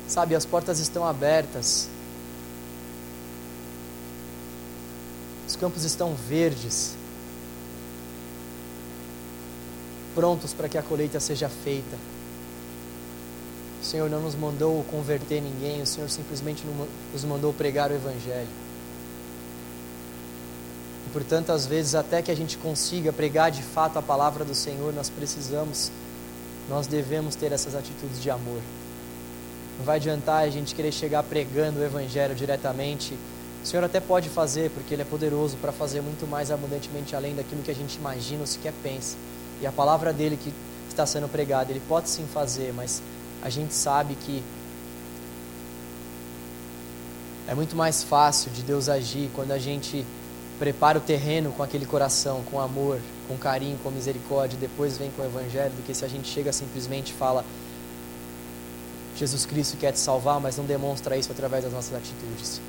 [0.07, 1.89] Sabe, as portas estão abertas.
[5.47, 6.95] Os campos estão verdes
[10.15, 11.97] prontos para que a colheita seja feita.
[13.85, 16.63] O Senhor não nos mandou converter ninguém, o Senhor simplesmente
[17.13, 18.47] nos mandou pregar o Evangelho.
[21.05, 24.55] E por tantas vezes, até que a gente consiga pregar de fato a palavra do
[24.55, 25.91] Senhor, nós precisamos,
[26.67, 28.59] nós devemos ter essas atitudes de amor.
[29.77, 33.13] Não vai adiantar a gente querer chegar pregando o Evangelho diretamente.
[33.63, 37.35] O Senhor até pode fazer, porque Ele é poderoso para fazer muito mais abundantemente além
[37.35, 39.15] daquilo que a gente imagina ou sequer pensa.
[39.61, 40.51] E a palavra dele que
[40.89, 43.01] está sendo pregada, ele pode sim fazer, mas
[43.45, 44.43] a gente sabe que
[47.47, 50.03] é muito mais fácil de Deus agir quando a gente
[50.57, 55.11] prepara o terreno com aquele coração, com amor, com carinho, com misericórdia, e depois vem
[55.11, 57.45] com o evangelho, do que se a gente chega simplesmente e fala
[59.15, 62.59] Jesus Cristo quer te salvar, mas não demonstra isso através das nossas atitudes.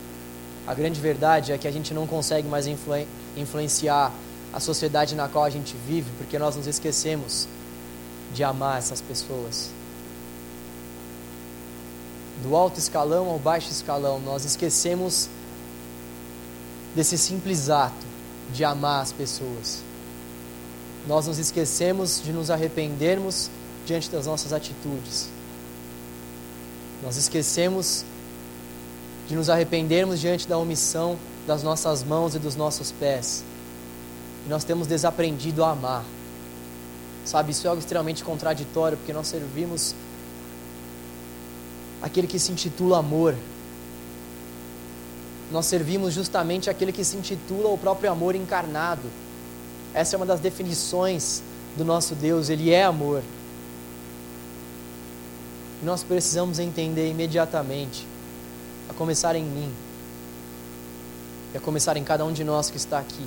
[0.66, 4.12] A grande verdade é que a gente não consegue mais influ influenciar
[4.52, 7.48] a sociedade na qual a gente vive, porque nós nos esquecemos
[8.34, 9.70] de amar essas pessoas.
[12.42, 15.28] Do alto escalão ao baixo escalão, nós esquecemos
[16.94, 18.06] desse simples ato
[18.52, 19.82] de amar as pessoas.
[21.06, 23.50] Nós nos esquecemos de nos arrependermos
[23.86, 25.28] diante das nossas atitudes.
[27.02, 28.04] Nós esquecemos
[29.28, 33.44] de nos arrependermos diante da omissão das nossas mãos e dos nossos pés.
[34.46, 36.04] E nós temos desaprendido a amar.
[37.24, 39.94] Sabe, isso é algo extremamente contraditório, porque nós servimos
[42.02, 43.34] aquele que se intitula amor.
[45.50, 49.08] Nós servimos justamente aquele que se intitula o próprio amor encarnado.
[49.94, 51.42] Essa é uma das definições
[51.76, 53.22] do nosso Deus, ele é amor.
[55.82, 58.06] E nós precisamos entender imediatamente,
[58.88, 59.72] a começar em mim,
[61.54, 63.26] e a começar em cada um de nós que está aqui,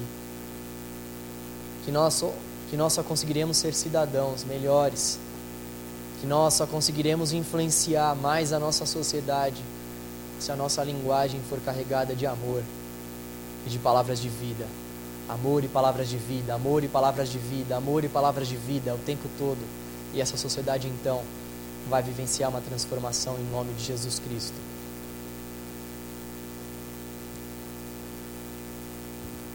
[1.86, 2.23] que nós,
[2.69, 5.19] que nós só conseguiremos ser cidadãos melhores,
[6.19, 9.62] que nós só conseguiremos influenciar mais a nossa sociedade
[10.39, 12.63] se a nossa linguagem for carregada de amor
[13.65, 14.65] e de palavras de vida.
[15.27, 18.96] Amor e palavras de vida, amor e palavras de vida, amor e palavras de vida
[18.96, 19.60] o tempo todo.
[20.13, 21.21] E essa sociedade então
[21.89, 24.56] vai vivenciar uma transformação em nome de Jesus Cristo.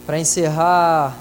[0.06, 1.18] Para encerrar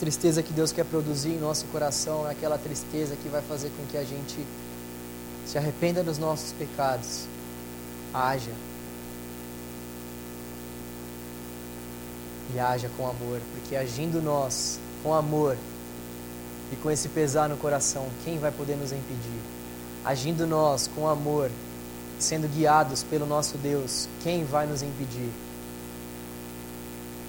[0.00, 3.84] tristeza que Deus quer produzir em nosso coração é aquela tristeza que vai fazer com
[3.86, 4.38] que a gente
[5.46, 7.26] se arrependa dos nossos pecados,
[8.14, 8.52] haja.
[12.52, 15.56] e haja com amor, porque agindo nós com amor
[16.72, 19.40] e com esse pesar no coração, quem vai poder nos impedir?
[20.04, 21.48] Agindo nós com amor,
[22.18, 25.30] sendo guiados pelo nosso Deus, quem vai nos impedir?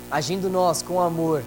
[0.09, 1.43] Agindo nós com amor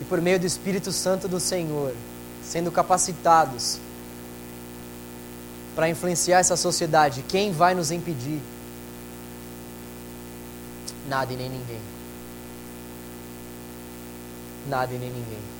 [0.00, 1.94] e por meio do Espírito Santo do Senhor,
[2.42, 3.78] sendo capacitados
[5.74, 8.40] para influenciar essa sociedade, quem vai nos impedir?
[11.08, 11.80] Nada e nem ninguém.
[14.68, 15.54] Nada e nem ninguém.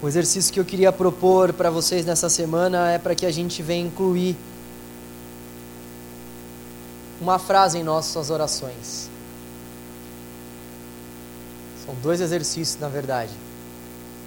[0.00, 3.62] O exercício que eu queria propor para vocês nessa semana é para que a gente
[3.62, 4.36] venha incluir
[7.20, 9.10] uma frase em nossas orações.
[11.88, 13.32] São dois exercícios, na verdade.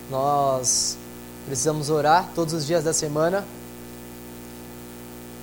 [0.09, 0.97] Nós
[1.45, 3.45] precisamos orar todos os dias da semana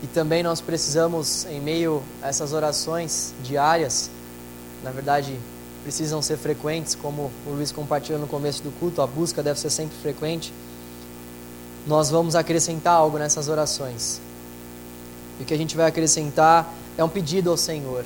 [0.03, 4.11] e também nós precisamos, em meio a essas orações diárias,
[4.83, 5.39] na verdade,
[5.85, 9.71] precisam ser frequentes, como o Luiz compartilhou no começo do culto, a busca deve ser
[9.71, 10.53] sempre frequente.
[11.87, 14.21] Nós vamos acrescentar algo nessas orações.
[15.39, 18.05] E o que a gente vai acrescentar é um pedido ao Senhor.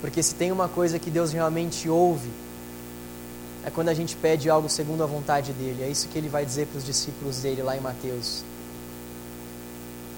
[0.00, 2.30] Porque se tem uma coisa que Deus realmente ouve,
[3.64, 5.82] é quando a gente pede algo segundo a vontade dele.
[5.82, 8.42] É isso que ele vai dizer para os discípulos dele lá em Mateus.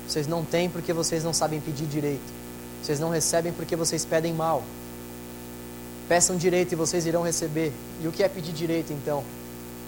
[0.06, 2.32] Vocês não têm porque vocês não sabem pedir direito.
[2.82, 4.62] Vocês não recebem porque vocês pedem mal.
[6.08, 7.72] Peçam direito e vocês irão receber.
[8.02, 9.24] E o que é pedir direito então?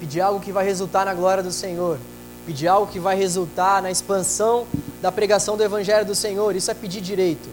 [0.01, 1.99] Pedir algo que vai resultar na glória do Senhor.
[2.47, 4.67] Pedir algo que vai resultar na expansão
[5.01, 6.57] da pregação do Evangelho do Senhor.
[6.57, 7.49] Isso é pedir direito.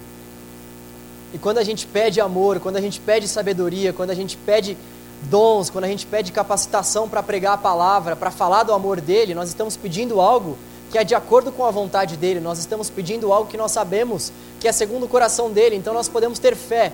[1.34, 4.78] E quando a gente pede amor, quando a gente pede sabedoria, quando a gente pede
[5.24, 9.34] dons, quando a gente pede capacitação para pregar a palavra, para falar do amor dele,
[9.34, 10.58] nós estamos pedindo algo
[10.92, 14.32] que é de acordo com a vontade dele, nós estamos pedindo algo que nós sabemos
[14.60, 16.92] que é segundo o coração dele, então nós podemos ter fé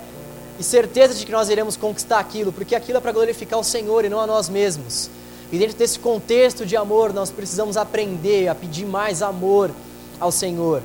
[0.60, 4.06] e certeza de que nós iremos conquistar aquilo, porque aquilo é para glorificar o Senhor
[4.06, 5.10] e não a nós mesmos.
[5.52, 9.72] E dentro desse contexto de amor, nós precisamos aprender a pedir mais amor
[10.20, 10.84] ao Senhor.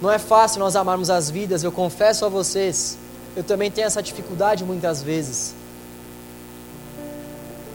[0.00, 2.98] Não é fácil nós amarmos as vidas, eu confesso a vocês,
[3.36, 5.54] eu também tenho essa dificuldade muitas vezes.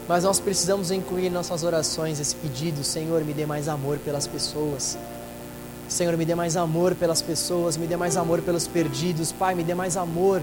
[0.06, 4.26] Mas nós precisamos incluir em nossas orações esse pedido: Senhor, me dê mais amor pelas
[4.26, 4.98] pessoas.
[5.88, 9.32] Senhor, me dê mais amor pelas pessoas, me dê mais amor pelos perdidos.
[9.32, 10.42] Pai, me dê mais amor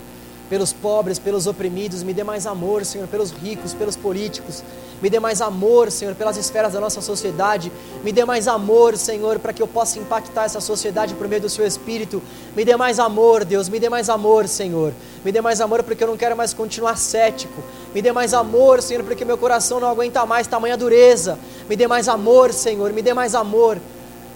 [0.50, 2.04] pelos pobres, pelos oprimidos.
[2.04, 4.64] Me dê mais amor, Senhor, pelos ricos, pelos políticos.
[5.02, 7.72] Me dê mais amor, Senhor, pelas esferas da nossa sociedade.
[8.04, 11.50] Me dê mais amor, Senhor, para que eu possa impactar essa sociedade por meio do
[11.50, 12.22] Seu Espírito.
[12.56, 13.70] Me dê mais amor, Deus.
[13.70, 14.94] Me dê mais amor, Senhor.
[15.24, 17.64] Me dê mais amor porque eu não quero mais continuar cético.
[17.94, 21.38] Me dê mais amor, Senhor, porque meu coração não aguenta mais tamanha dureza.
[21.70, 22.92] Me dê mais amor, Senhor.
[22.92, 23.78] Me dê mais amor.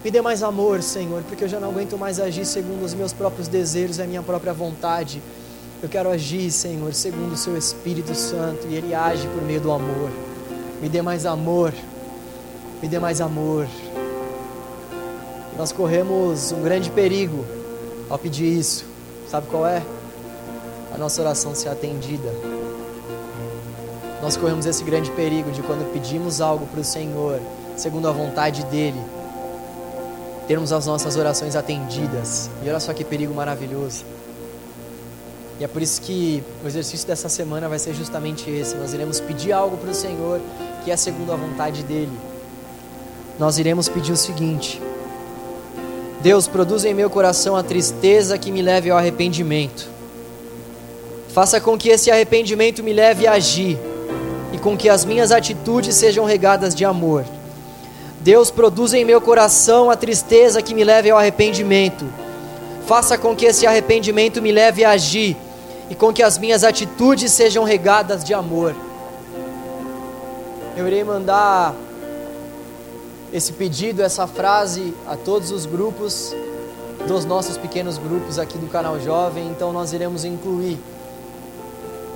[0.04, 3.12] Me dê mais amor, Senhor, porque eu já não aguento mais agir segundo os meus
[3.12, 5.22] próprios desejos e a minha própria vontade.
[5.82, 9.72] Eu quero agir, Senhor, segundo o Seu Espírito Santo e Ele age por meio do
[9.72, 10.10] amor.
[10.80, 11.74] Me dê mais amor.
[12.80, 13.66] Me dê mais amor.
[15.58, 17.44] Nós corremos um grande perigo
[18.08, 18.84] ao pedir isso.
[19.28, 19.82] Sabe qual é?
[20.94, 22.32] A nossa oração ser atendida.
[24.22, 27.40] Nós corremos esse grande perigo de quando pedimos algo para o Senhor,
[27.76, 29.02] segundo a vontade dEle,
[30.46, 32.48] termos as nossas orações atendidas.
[32.64, 34.04] E olha só que perigo maravilhoso.
[35.62, 38.74] E é por isso que o exercício dessa semana vai ser justamente esse.
[38.74, 40.40] Nós iremos pedir algo para o Senhor
[40.84, 42.10] que é segundo a vontade dEle.
[43.38, 44.82] Nós iremos pedir o seguinte:
[46.20, 49.88] Deus, produz em meu coração a tristeza que me leve ao arrependimento.
[51.28, 53.78] Faça com que esse arrependimento me leve a agir
[54.52, 57.24] e com que as minhas atitudes sejam regadas de amor.
[58.18, 62.04] Deus, produz em meu coração a tristeza que me leve ao arrependimento.
[62.84, 65.36] Faça com que esse arrependimento me leve a agir
[65.92, 68.74] e com que as minhas atitudes sejam regadas de amor.
[70.74, 71.74] Eu irei mandar
[73.30, 76.34] esse pedido, essa frase a todos os grupos
[77.06, 80.78] dos nossos pequenos grupos aqui do canal Jovem, então nós iremos incluir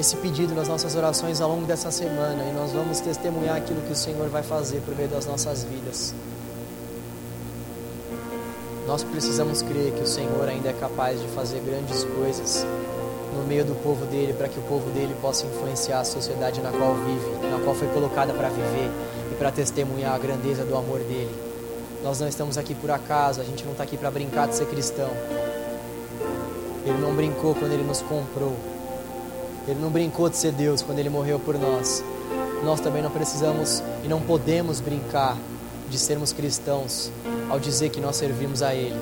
[0.00, 3.92] esse pedido nas nossas orações ao longo dessa semana e nós vamos testemunhar aquilo que
[3.92, 6.14] o Senhor vai fazer por meio das nossas vidas.
[8.86, 12.64] Nós precisamos crer que o Senhor ainda é capaz de fazer grandes coisas
[13.36, 16.70] no meio do povo dele, para que o povo dele possa influenciar a sociedade na
[16.70, 18.90] qual vive, na qual foi colocada para viver
[19.30, 21.34] e para testemunhar a grandeza do amor dele.
[22.02, 24.66] Nós não estamos aqui por acaso, a gente não está aqui para brincar de ser
[24.66, 25.10] cristão.
[26.84, 28.54] Ele não brincou quando ele nos comprou.
[29.66, 32.02] Ele não brincou de ser Deus quando ele morreu por nós.
[32.64, 35.36] Nós também não precisamos e não podemos brincar
[35.88, 37.10] de sermos cristãos
[37.48, 38.96] ao dizer que nós servimos a Ele.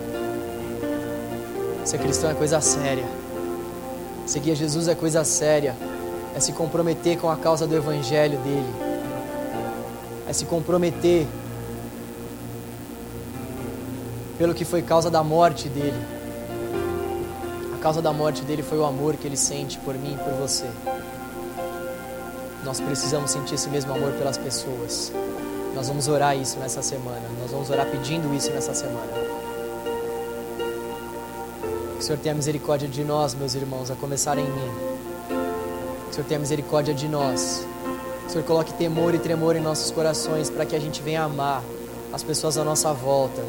[1.85, 3.05] Ser cristão é coisa séria.
[4.27, 5.77] Seguir a Jesus é coisa séria,
[6.35, 8.75] é se comprometer com a causa do Evangelho dele,
[10.29, 11.27] é se comprometer
[14.39, 16.03] pelo que foi causa da morte dele.
[17.75, 20.33] A causa da morte dele foi o amor que ele sente por mim e por
[20.35, 20.67] você.
[22.65, 25.13] Nós precisamos sentir esse mesmo amor pelas pessoas.
[25.75, 27.29] Nós vamos orar isso nessa semana.
[27.41, 29.34] Nós vamos orar pedindo isso nessa semana.
[32.05, 34.71] Que o Senhor tenha misericórdia de nós, meus irmãos, a começar em mim.
[35.27, 37.67] Que o Senhor tenha misericórdia de nós.
[38.21, 41.23] Que o Senhor coloque temor e tremor em nossos corações para que a gente venha
[41.23, 41.63] amar
[42.13, 43.43] as pessoas à nossa volta.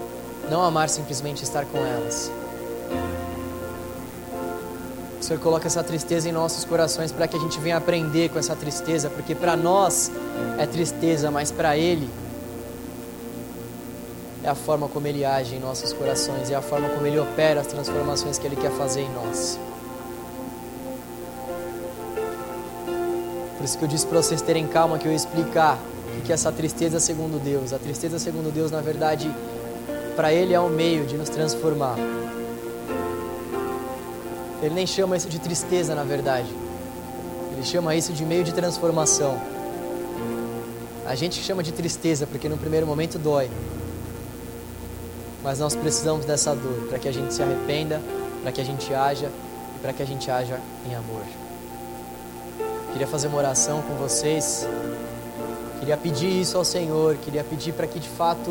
[0.49, 2.32] Não amar simplesmente estar com elas.
[5.20, 8.39] O Senhor coloca essa tristeza em nossos corações para que a gente venha aprender com
[8.39, 10.10] essa tristeza, porque para nós
[10.58, 12.10] é tristeza, mas para Ele
[14.46, 17.62] é a forma como Ele age em nossos corações, é a forma como Ele opera
[17.62, 19.60] as transformações que Ele quer fazer em nós.
[23.58, 25.80] Por isso que eu disse para vocês terem calma que eu ia explicar
[26.16, 27.74] o que é essa tristeza segundo Deus.
[27.74, 29.34] A tristeza segundo Deus, na verdade,
[30.16, 31.96] para Ele é um meio de nos transformar.
[34.62, 36.54] Ele nem chama isso de tristeza, na verdade.
[37.52, 39.41] Ele chama isso de meio de transformação.
[41.04, 43.50] A gente chama de tristeza porque no primeiro momento dói.
[45.46, 48.02] Mas nós precisamos dessa dor para que a gente se arrependa,
[48.41, 49.30] para que a gente haja
[49.76, 51.22] e para que a gente haja em amor.
[52.91, 54.68] Queria fazer uma oração com vocês.
[55.80, 58.50] Queria pedir isso ao Senhor, queria pedir para que de fato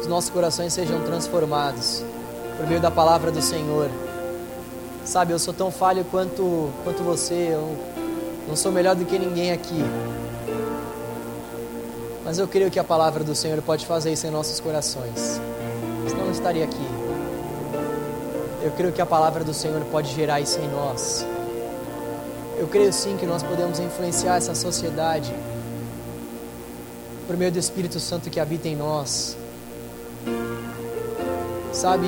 [0.00, 2.02] os nossos corações sejam transformados
[2.56, 3.90] por meio da palavra do Senhor.
[5.04, 7.76] Sabe, eu sou tão falho quanto, quanto você, eu
[8.48, 9.84] não sou melhor do que ninguém aqui.
[12.24, 15.42] Mas eu creio que a palavra do Senhor pode fazer isso em nossos corações.
[16.08, 16.86] Senão não estaria aqui.
[18.62, 21.26] Eu creio que a palavra do Senhor pode gerar isso em nós.
[22.58, 25.34] Eu creio sim que nós podemos influenciar essa sociedade
[27.26, 29.36] por meio do Espírito Santo que habita em nós.
[31.72, 32.06] Sabe,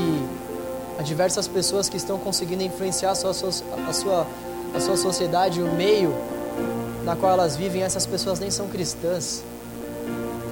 [0.99, 4.26] Há diversas pessoas que estão conseguindo influenciar a sua, a sua,
[4.74, 6.14] a sua sociedade, o meio
[7.05, 7.82] na qual elas vivem.
[7.82, 9.42] Essas pessoas nem são cristãs.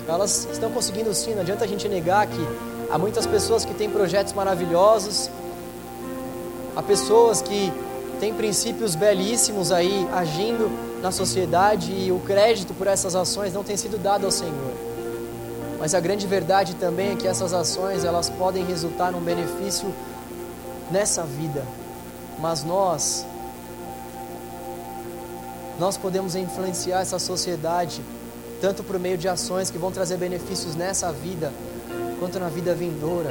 [0.07, 2.47] Elas estão conseguindo sim, não adianta a gente negar que
[2.95, 5.28] há muitas pessoas que têm projetos maravilhosos,
[6.76, 7.72] há pessoas que
[8.20, 10.70] têm princípios belíssimos aí agindo
[11.03, 14.72] na sociedade e o crédito por essas ações não tem sido dado ao Senhor.
[15.80, 19.92] Mas a grande verdade também é que essas ações elas podem resultar num benefício
[20.88, 21.66] nessa vida,
[22.38, 23.26] mas nós
[25.80, 28.01] nós podemos influenciar essa sociedade
[28.61, 31.53] tanto por meio de ações que vão trazer benefícios nessa vida,
[32.19, 33.31] quanto na vida vindoura.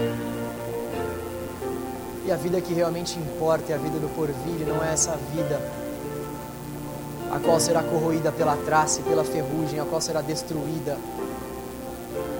[2.26, 5.18] E a vida que realmente importa é a vida do porvir, e não é essa
[5.34, 5.60] vida
[7.32, 10.98] a qual será corroída pela traça e pela ferrugem, a qual será destruída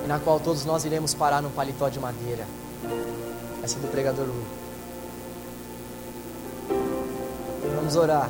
[0.04, 2.46] e na qual todos nós iremos parar num paletó de madeira.
[3.64, 4.44] Essa é do pregador Lu.
[7.76, 8.30] Vamos orar.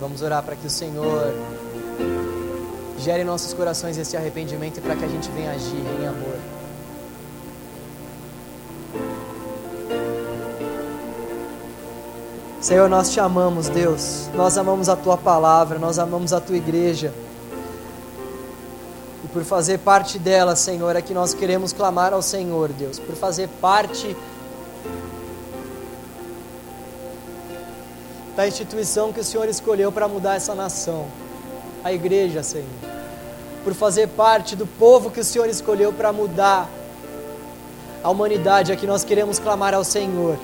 [0.00, 1.34] Vamos orar para que o Senhor
[2.98, 6.57] gere em nossos corações esse arrependimento e para que a gente venha agir em amor.
[12.68, 14.28] Senhor, nós te amamos, Deus.
[14.34, 17.14] Nós amamos a tua palavra, nós amamos a tua igreja.
[19.24, 22.98] E por fazer parte dela, Senhor, é que nós queremos clamar ao Senhor, Deus.
[22.98, 24.14] Por fazer parte
[28.36, 31.06] da instituição que o Senhor escolheu para mudar essa nação,
[31.82, 32.66] a igreja, Senhor.
[33.64, 36.68] Por fazer parte do povo que o Senhor escolheu para mudar
[38.04, 40.36] a humanidade, é que nós queremos clamar ao Senhor.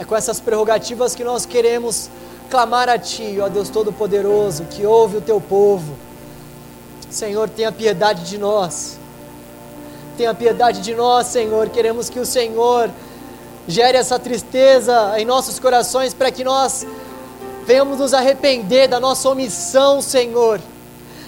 [0.00, 2.08] É com essas prerrogativas que nós queremos
[2.48, 5.94] clamar a Ti, ó Deus Todo-Poderoso, que ouve o Teu povo.
[7.10, 8.98] Senhor, tenha piedade de nós.
[10.16, 11.68] Tenha piedade de nós, Senhor.
[11.68, 12.90] Queremos que o Senhor
[13.68, 16.86] gere essa tristeza em nossos corações para que nós
[17.66, 20.62] venhamos nos arrepender da nossa omissão, Senhor.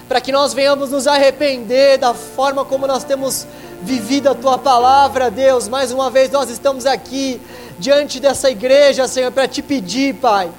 [0.07, 3.45] Para que nós venhamos nos arrepender da forma como nós temos
[3.83, 5.67] vivido a tua palavra, Deus.
[5.67, 7.39] Mais uma vez nós estamos aqui
[7.79, 10.49] diante dessa igreja, Senhor, para te pedir, Pai.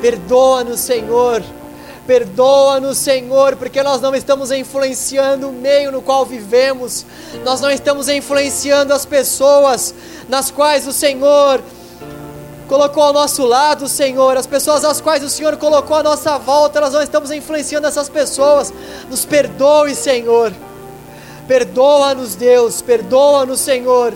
[0.00, 1.42] Perdoa-nos, Senhor
[2.08, 7.04] Perdoa-nos, Senhor, porque nós não estamos influenciando o meio no qual vivemos,
[7.44, 9.94] nós não estamos influenciando as pessoas
[10.26, 11.62] nas quais o Senhor
[12.66, 16.80] colocou ao nosso lado, Senhor, as pessoas às quais o Senhor colocou à nossa volta,
[16.80, 18.72] nós não estamos influenciando essas pessoas.
[19.10, 20.50] Nos perdoe, Senhor.
[21.46, 24.14] Perdoa-nos, Deus, perdoa-nos, Senhor.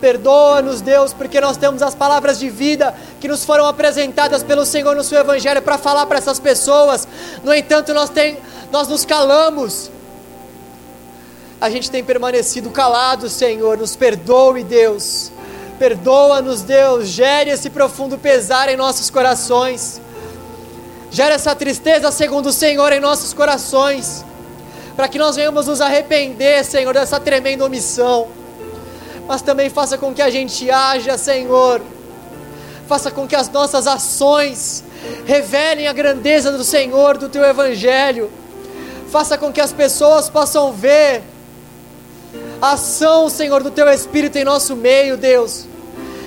[0.00, 4.94] Perdoa-nos, Deus, porque nós temos as palavras de vida que nos foram apresentadas pelo Senhor
[4.94, 7.08] no seu Evangelho para falar para essas pessoas.
[7.42, 8.36] No entanto, nós, tem,
[8.70, 9.90] nós nos calamos.
[11.60, 13.78] A gente tem permanecido calado, Senhor.
[13.78, 15.32] Nos perdoe, Deus.
[15.78, 17.08] Perdoa-nos, Deus.
[17.08, 20.00] Gere esse profundo pesar em nossos corações.
[21.10, 24.24] Gere essa tristeza, segundo o Senhor, em nossos corações.
[24.96, 28.28] Para que nós venhamos nos arrepender, Senhor, dessa tremenda omissão.
[29.26, 31.80] Mas também faça com que a gente haja, Senhor.
[32.86, 34.84] Faça com que as nossas ações
[35.24, 38.30] revelem a grandeza do Senhor, do Teu Evangelho.
[39.10, 41.22] Faça com que as pessoas possam ver
[42.60, 45.66] a ação, Senhor, do Teu Espírito em nosso meio, Deus.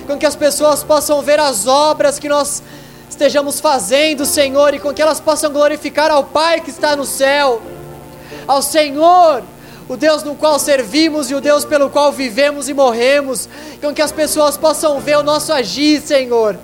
[0.06, 2.62] Com que as pessoas possam ver as obras que nós
[3.08, 7.60] estejamos fazendo, Senhor, e com que elas possam glorificar ao Pai que está no céu,
[8.46, 9.42] ao Senhor,
[9.88, 13.48] o Deus no qual servimos e o Deus pelo qual vivemos e morremos,
[13.80, 16.58] com que as pessoas possam ver o nosso agir, Senhor.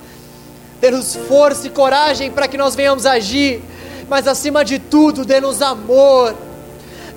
[0.81, 3.63] Dê-nos força e coragem para que nós venhamos agir,
[4.09, 6.35] mas acima de tudo, dê-nos amor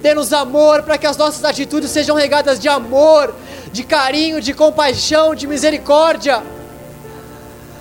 [0.02, 3.34] Dê-nos amor para que as nossas atitudes sejam regadas de amor,
[3.72, 6.44] de carinho, de compaixão, de misericórdia.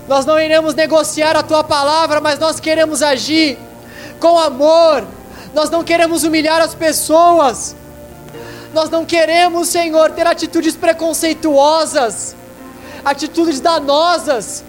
[0.09, 3.59] Nós não iremos negociar a tua palavra, mas nós queremos agir
[4.19, 5.05] com amor.
[5.55, 7.77] Nós não queremos humilhar as pessoas.
[8.77, 12.37] Nós não queremos, Senhor, ter atitudes preconceituosas,
[13.03, 14.63] atitudes danosas.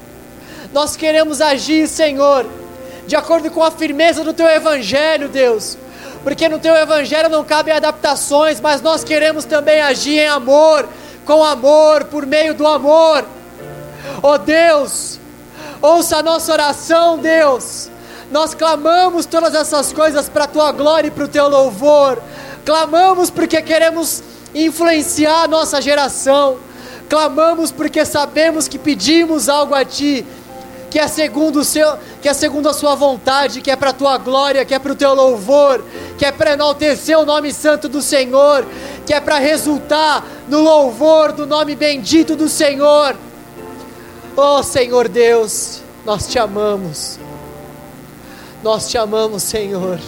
[0.72, 2.46] Nós queremos agir, Senhor,
[3.06, 5.78] de acordo com a firmeza do teu evangelho, Deus
[6.24, 10.88] porque no teu evangelho não cabem adaptações, mas nós queremos também agir em amor,
[11.26, 13.24] com amor, por meio do amor.
[14.22, 15.20] Oh Deus,
[15.82, 17.90] ouça a nossa oração, Deus.
[18.30, 22.22] Nós clamamos todas essas coisas para a tua glória e para o teu louvor.
[22.68, 24.22] Clamamos porque queremos
[24.54, 26.58] influenciar a nossa geração.
[27.08, 30.26] Clamamos porque sabemos que pedimos algo a ti
[30.92, 33.94] que é segundo o seu, que é segundo a sua vontade, que é para a
[33.94, 35.82] tua glória, que é para o teu louvor,
[36.18, 38.66] que é para enaltecer o nome santo do Senhor,
[39.06, 43.16] que é para resultar no louvor do nome bendito do Senhor.
[44.36, 47.18] Oh Senhor Deus, nós te amamos.
[48.62, 50.00] Nós te amamos, Senhor.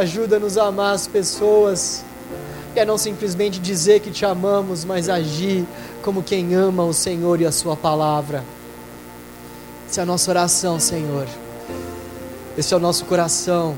[0.00, 2.02] Ajuda-nos a amar as pessoas,
[2.74, 5.66] e a não simplesmente dizer que te amamos, mas agir
[6.02, 8.42] como quem ama o Senhor e a Sua palavra.
[9.86, 11.28] Essa é a nossa oração, Senhor.
[12.56, 13.76] Esse é o nosso coração.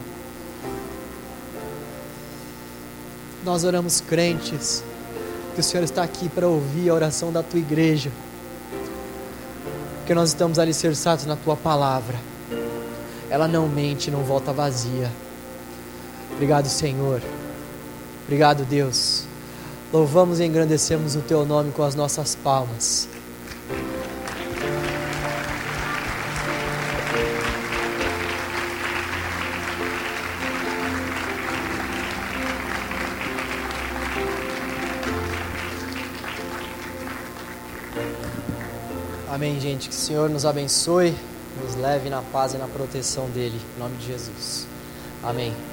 [3.44, 4.84] Nós oramos crentes,
[5.56, 8.12] que o Senhor está aqui para ouvir a oração da tua igreja,
[9.98, 12.16] porque nós estamos alicerçados na tua palavra.
[13.28, 15.10] Ela não mente, não volta vazia.
[16.34, 17.22] Obrigado, Senhor.
[18.24, 19.24] Obrigado, Deus.
[19.92, 23.08] Louvamos e engrandecemos o teu nome com as nossas palmas.
[39.42, 39.88] Amém, gente.
[39.88, 41.14] Que o Senhor nos abençoe,
[41.60, 43.60] nos leve na paz e na proteção dele.
[43.76, 44.66] Em nome de Jesus.
[45.22, 45.71] Amém.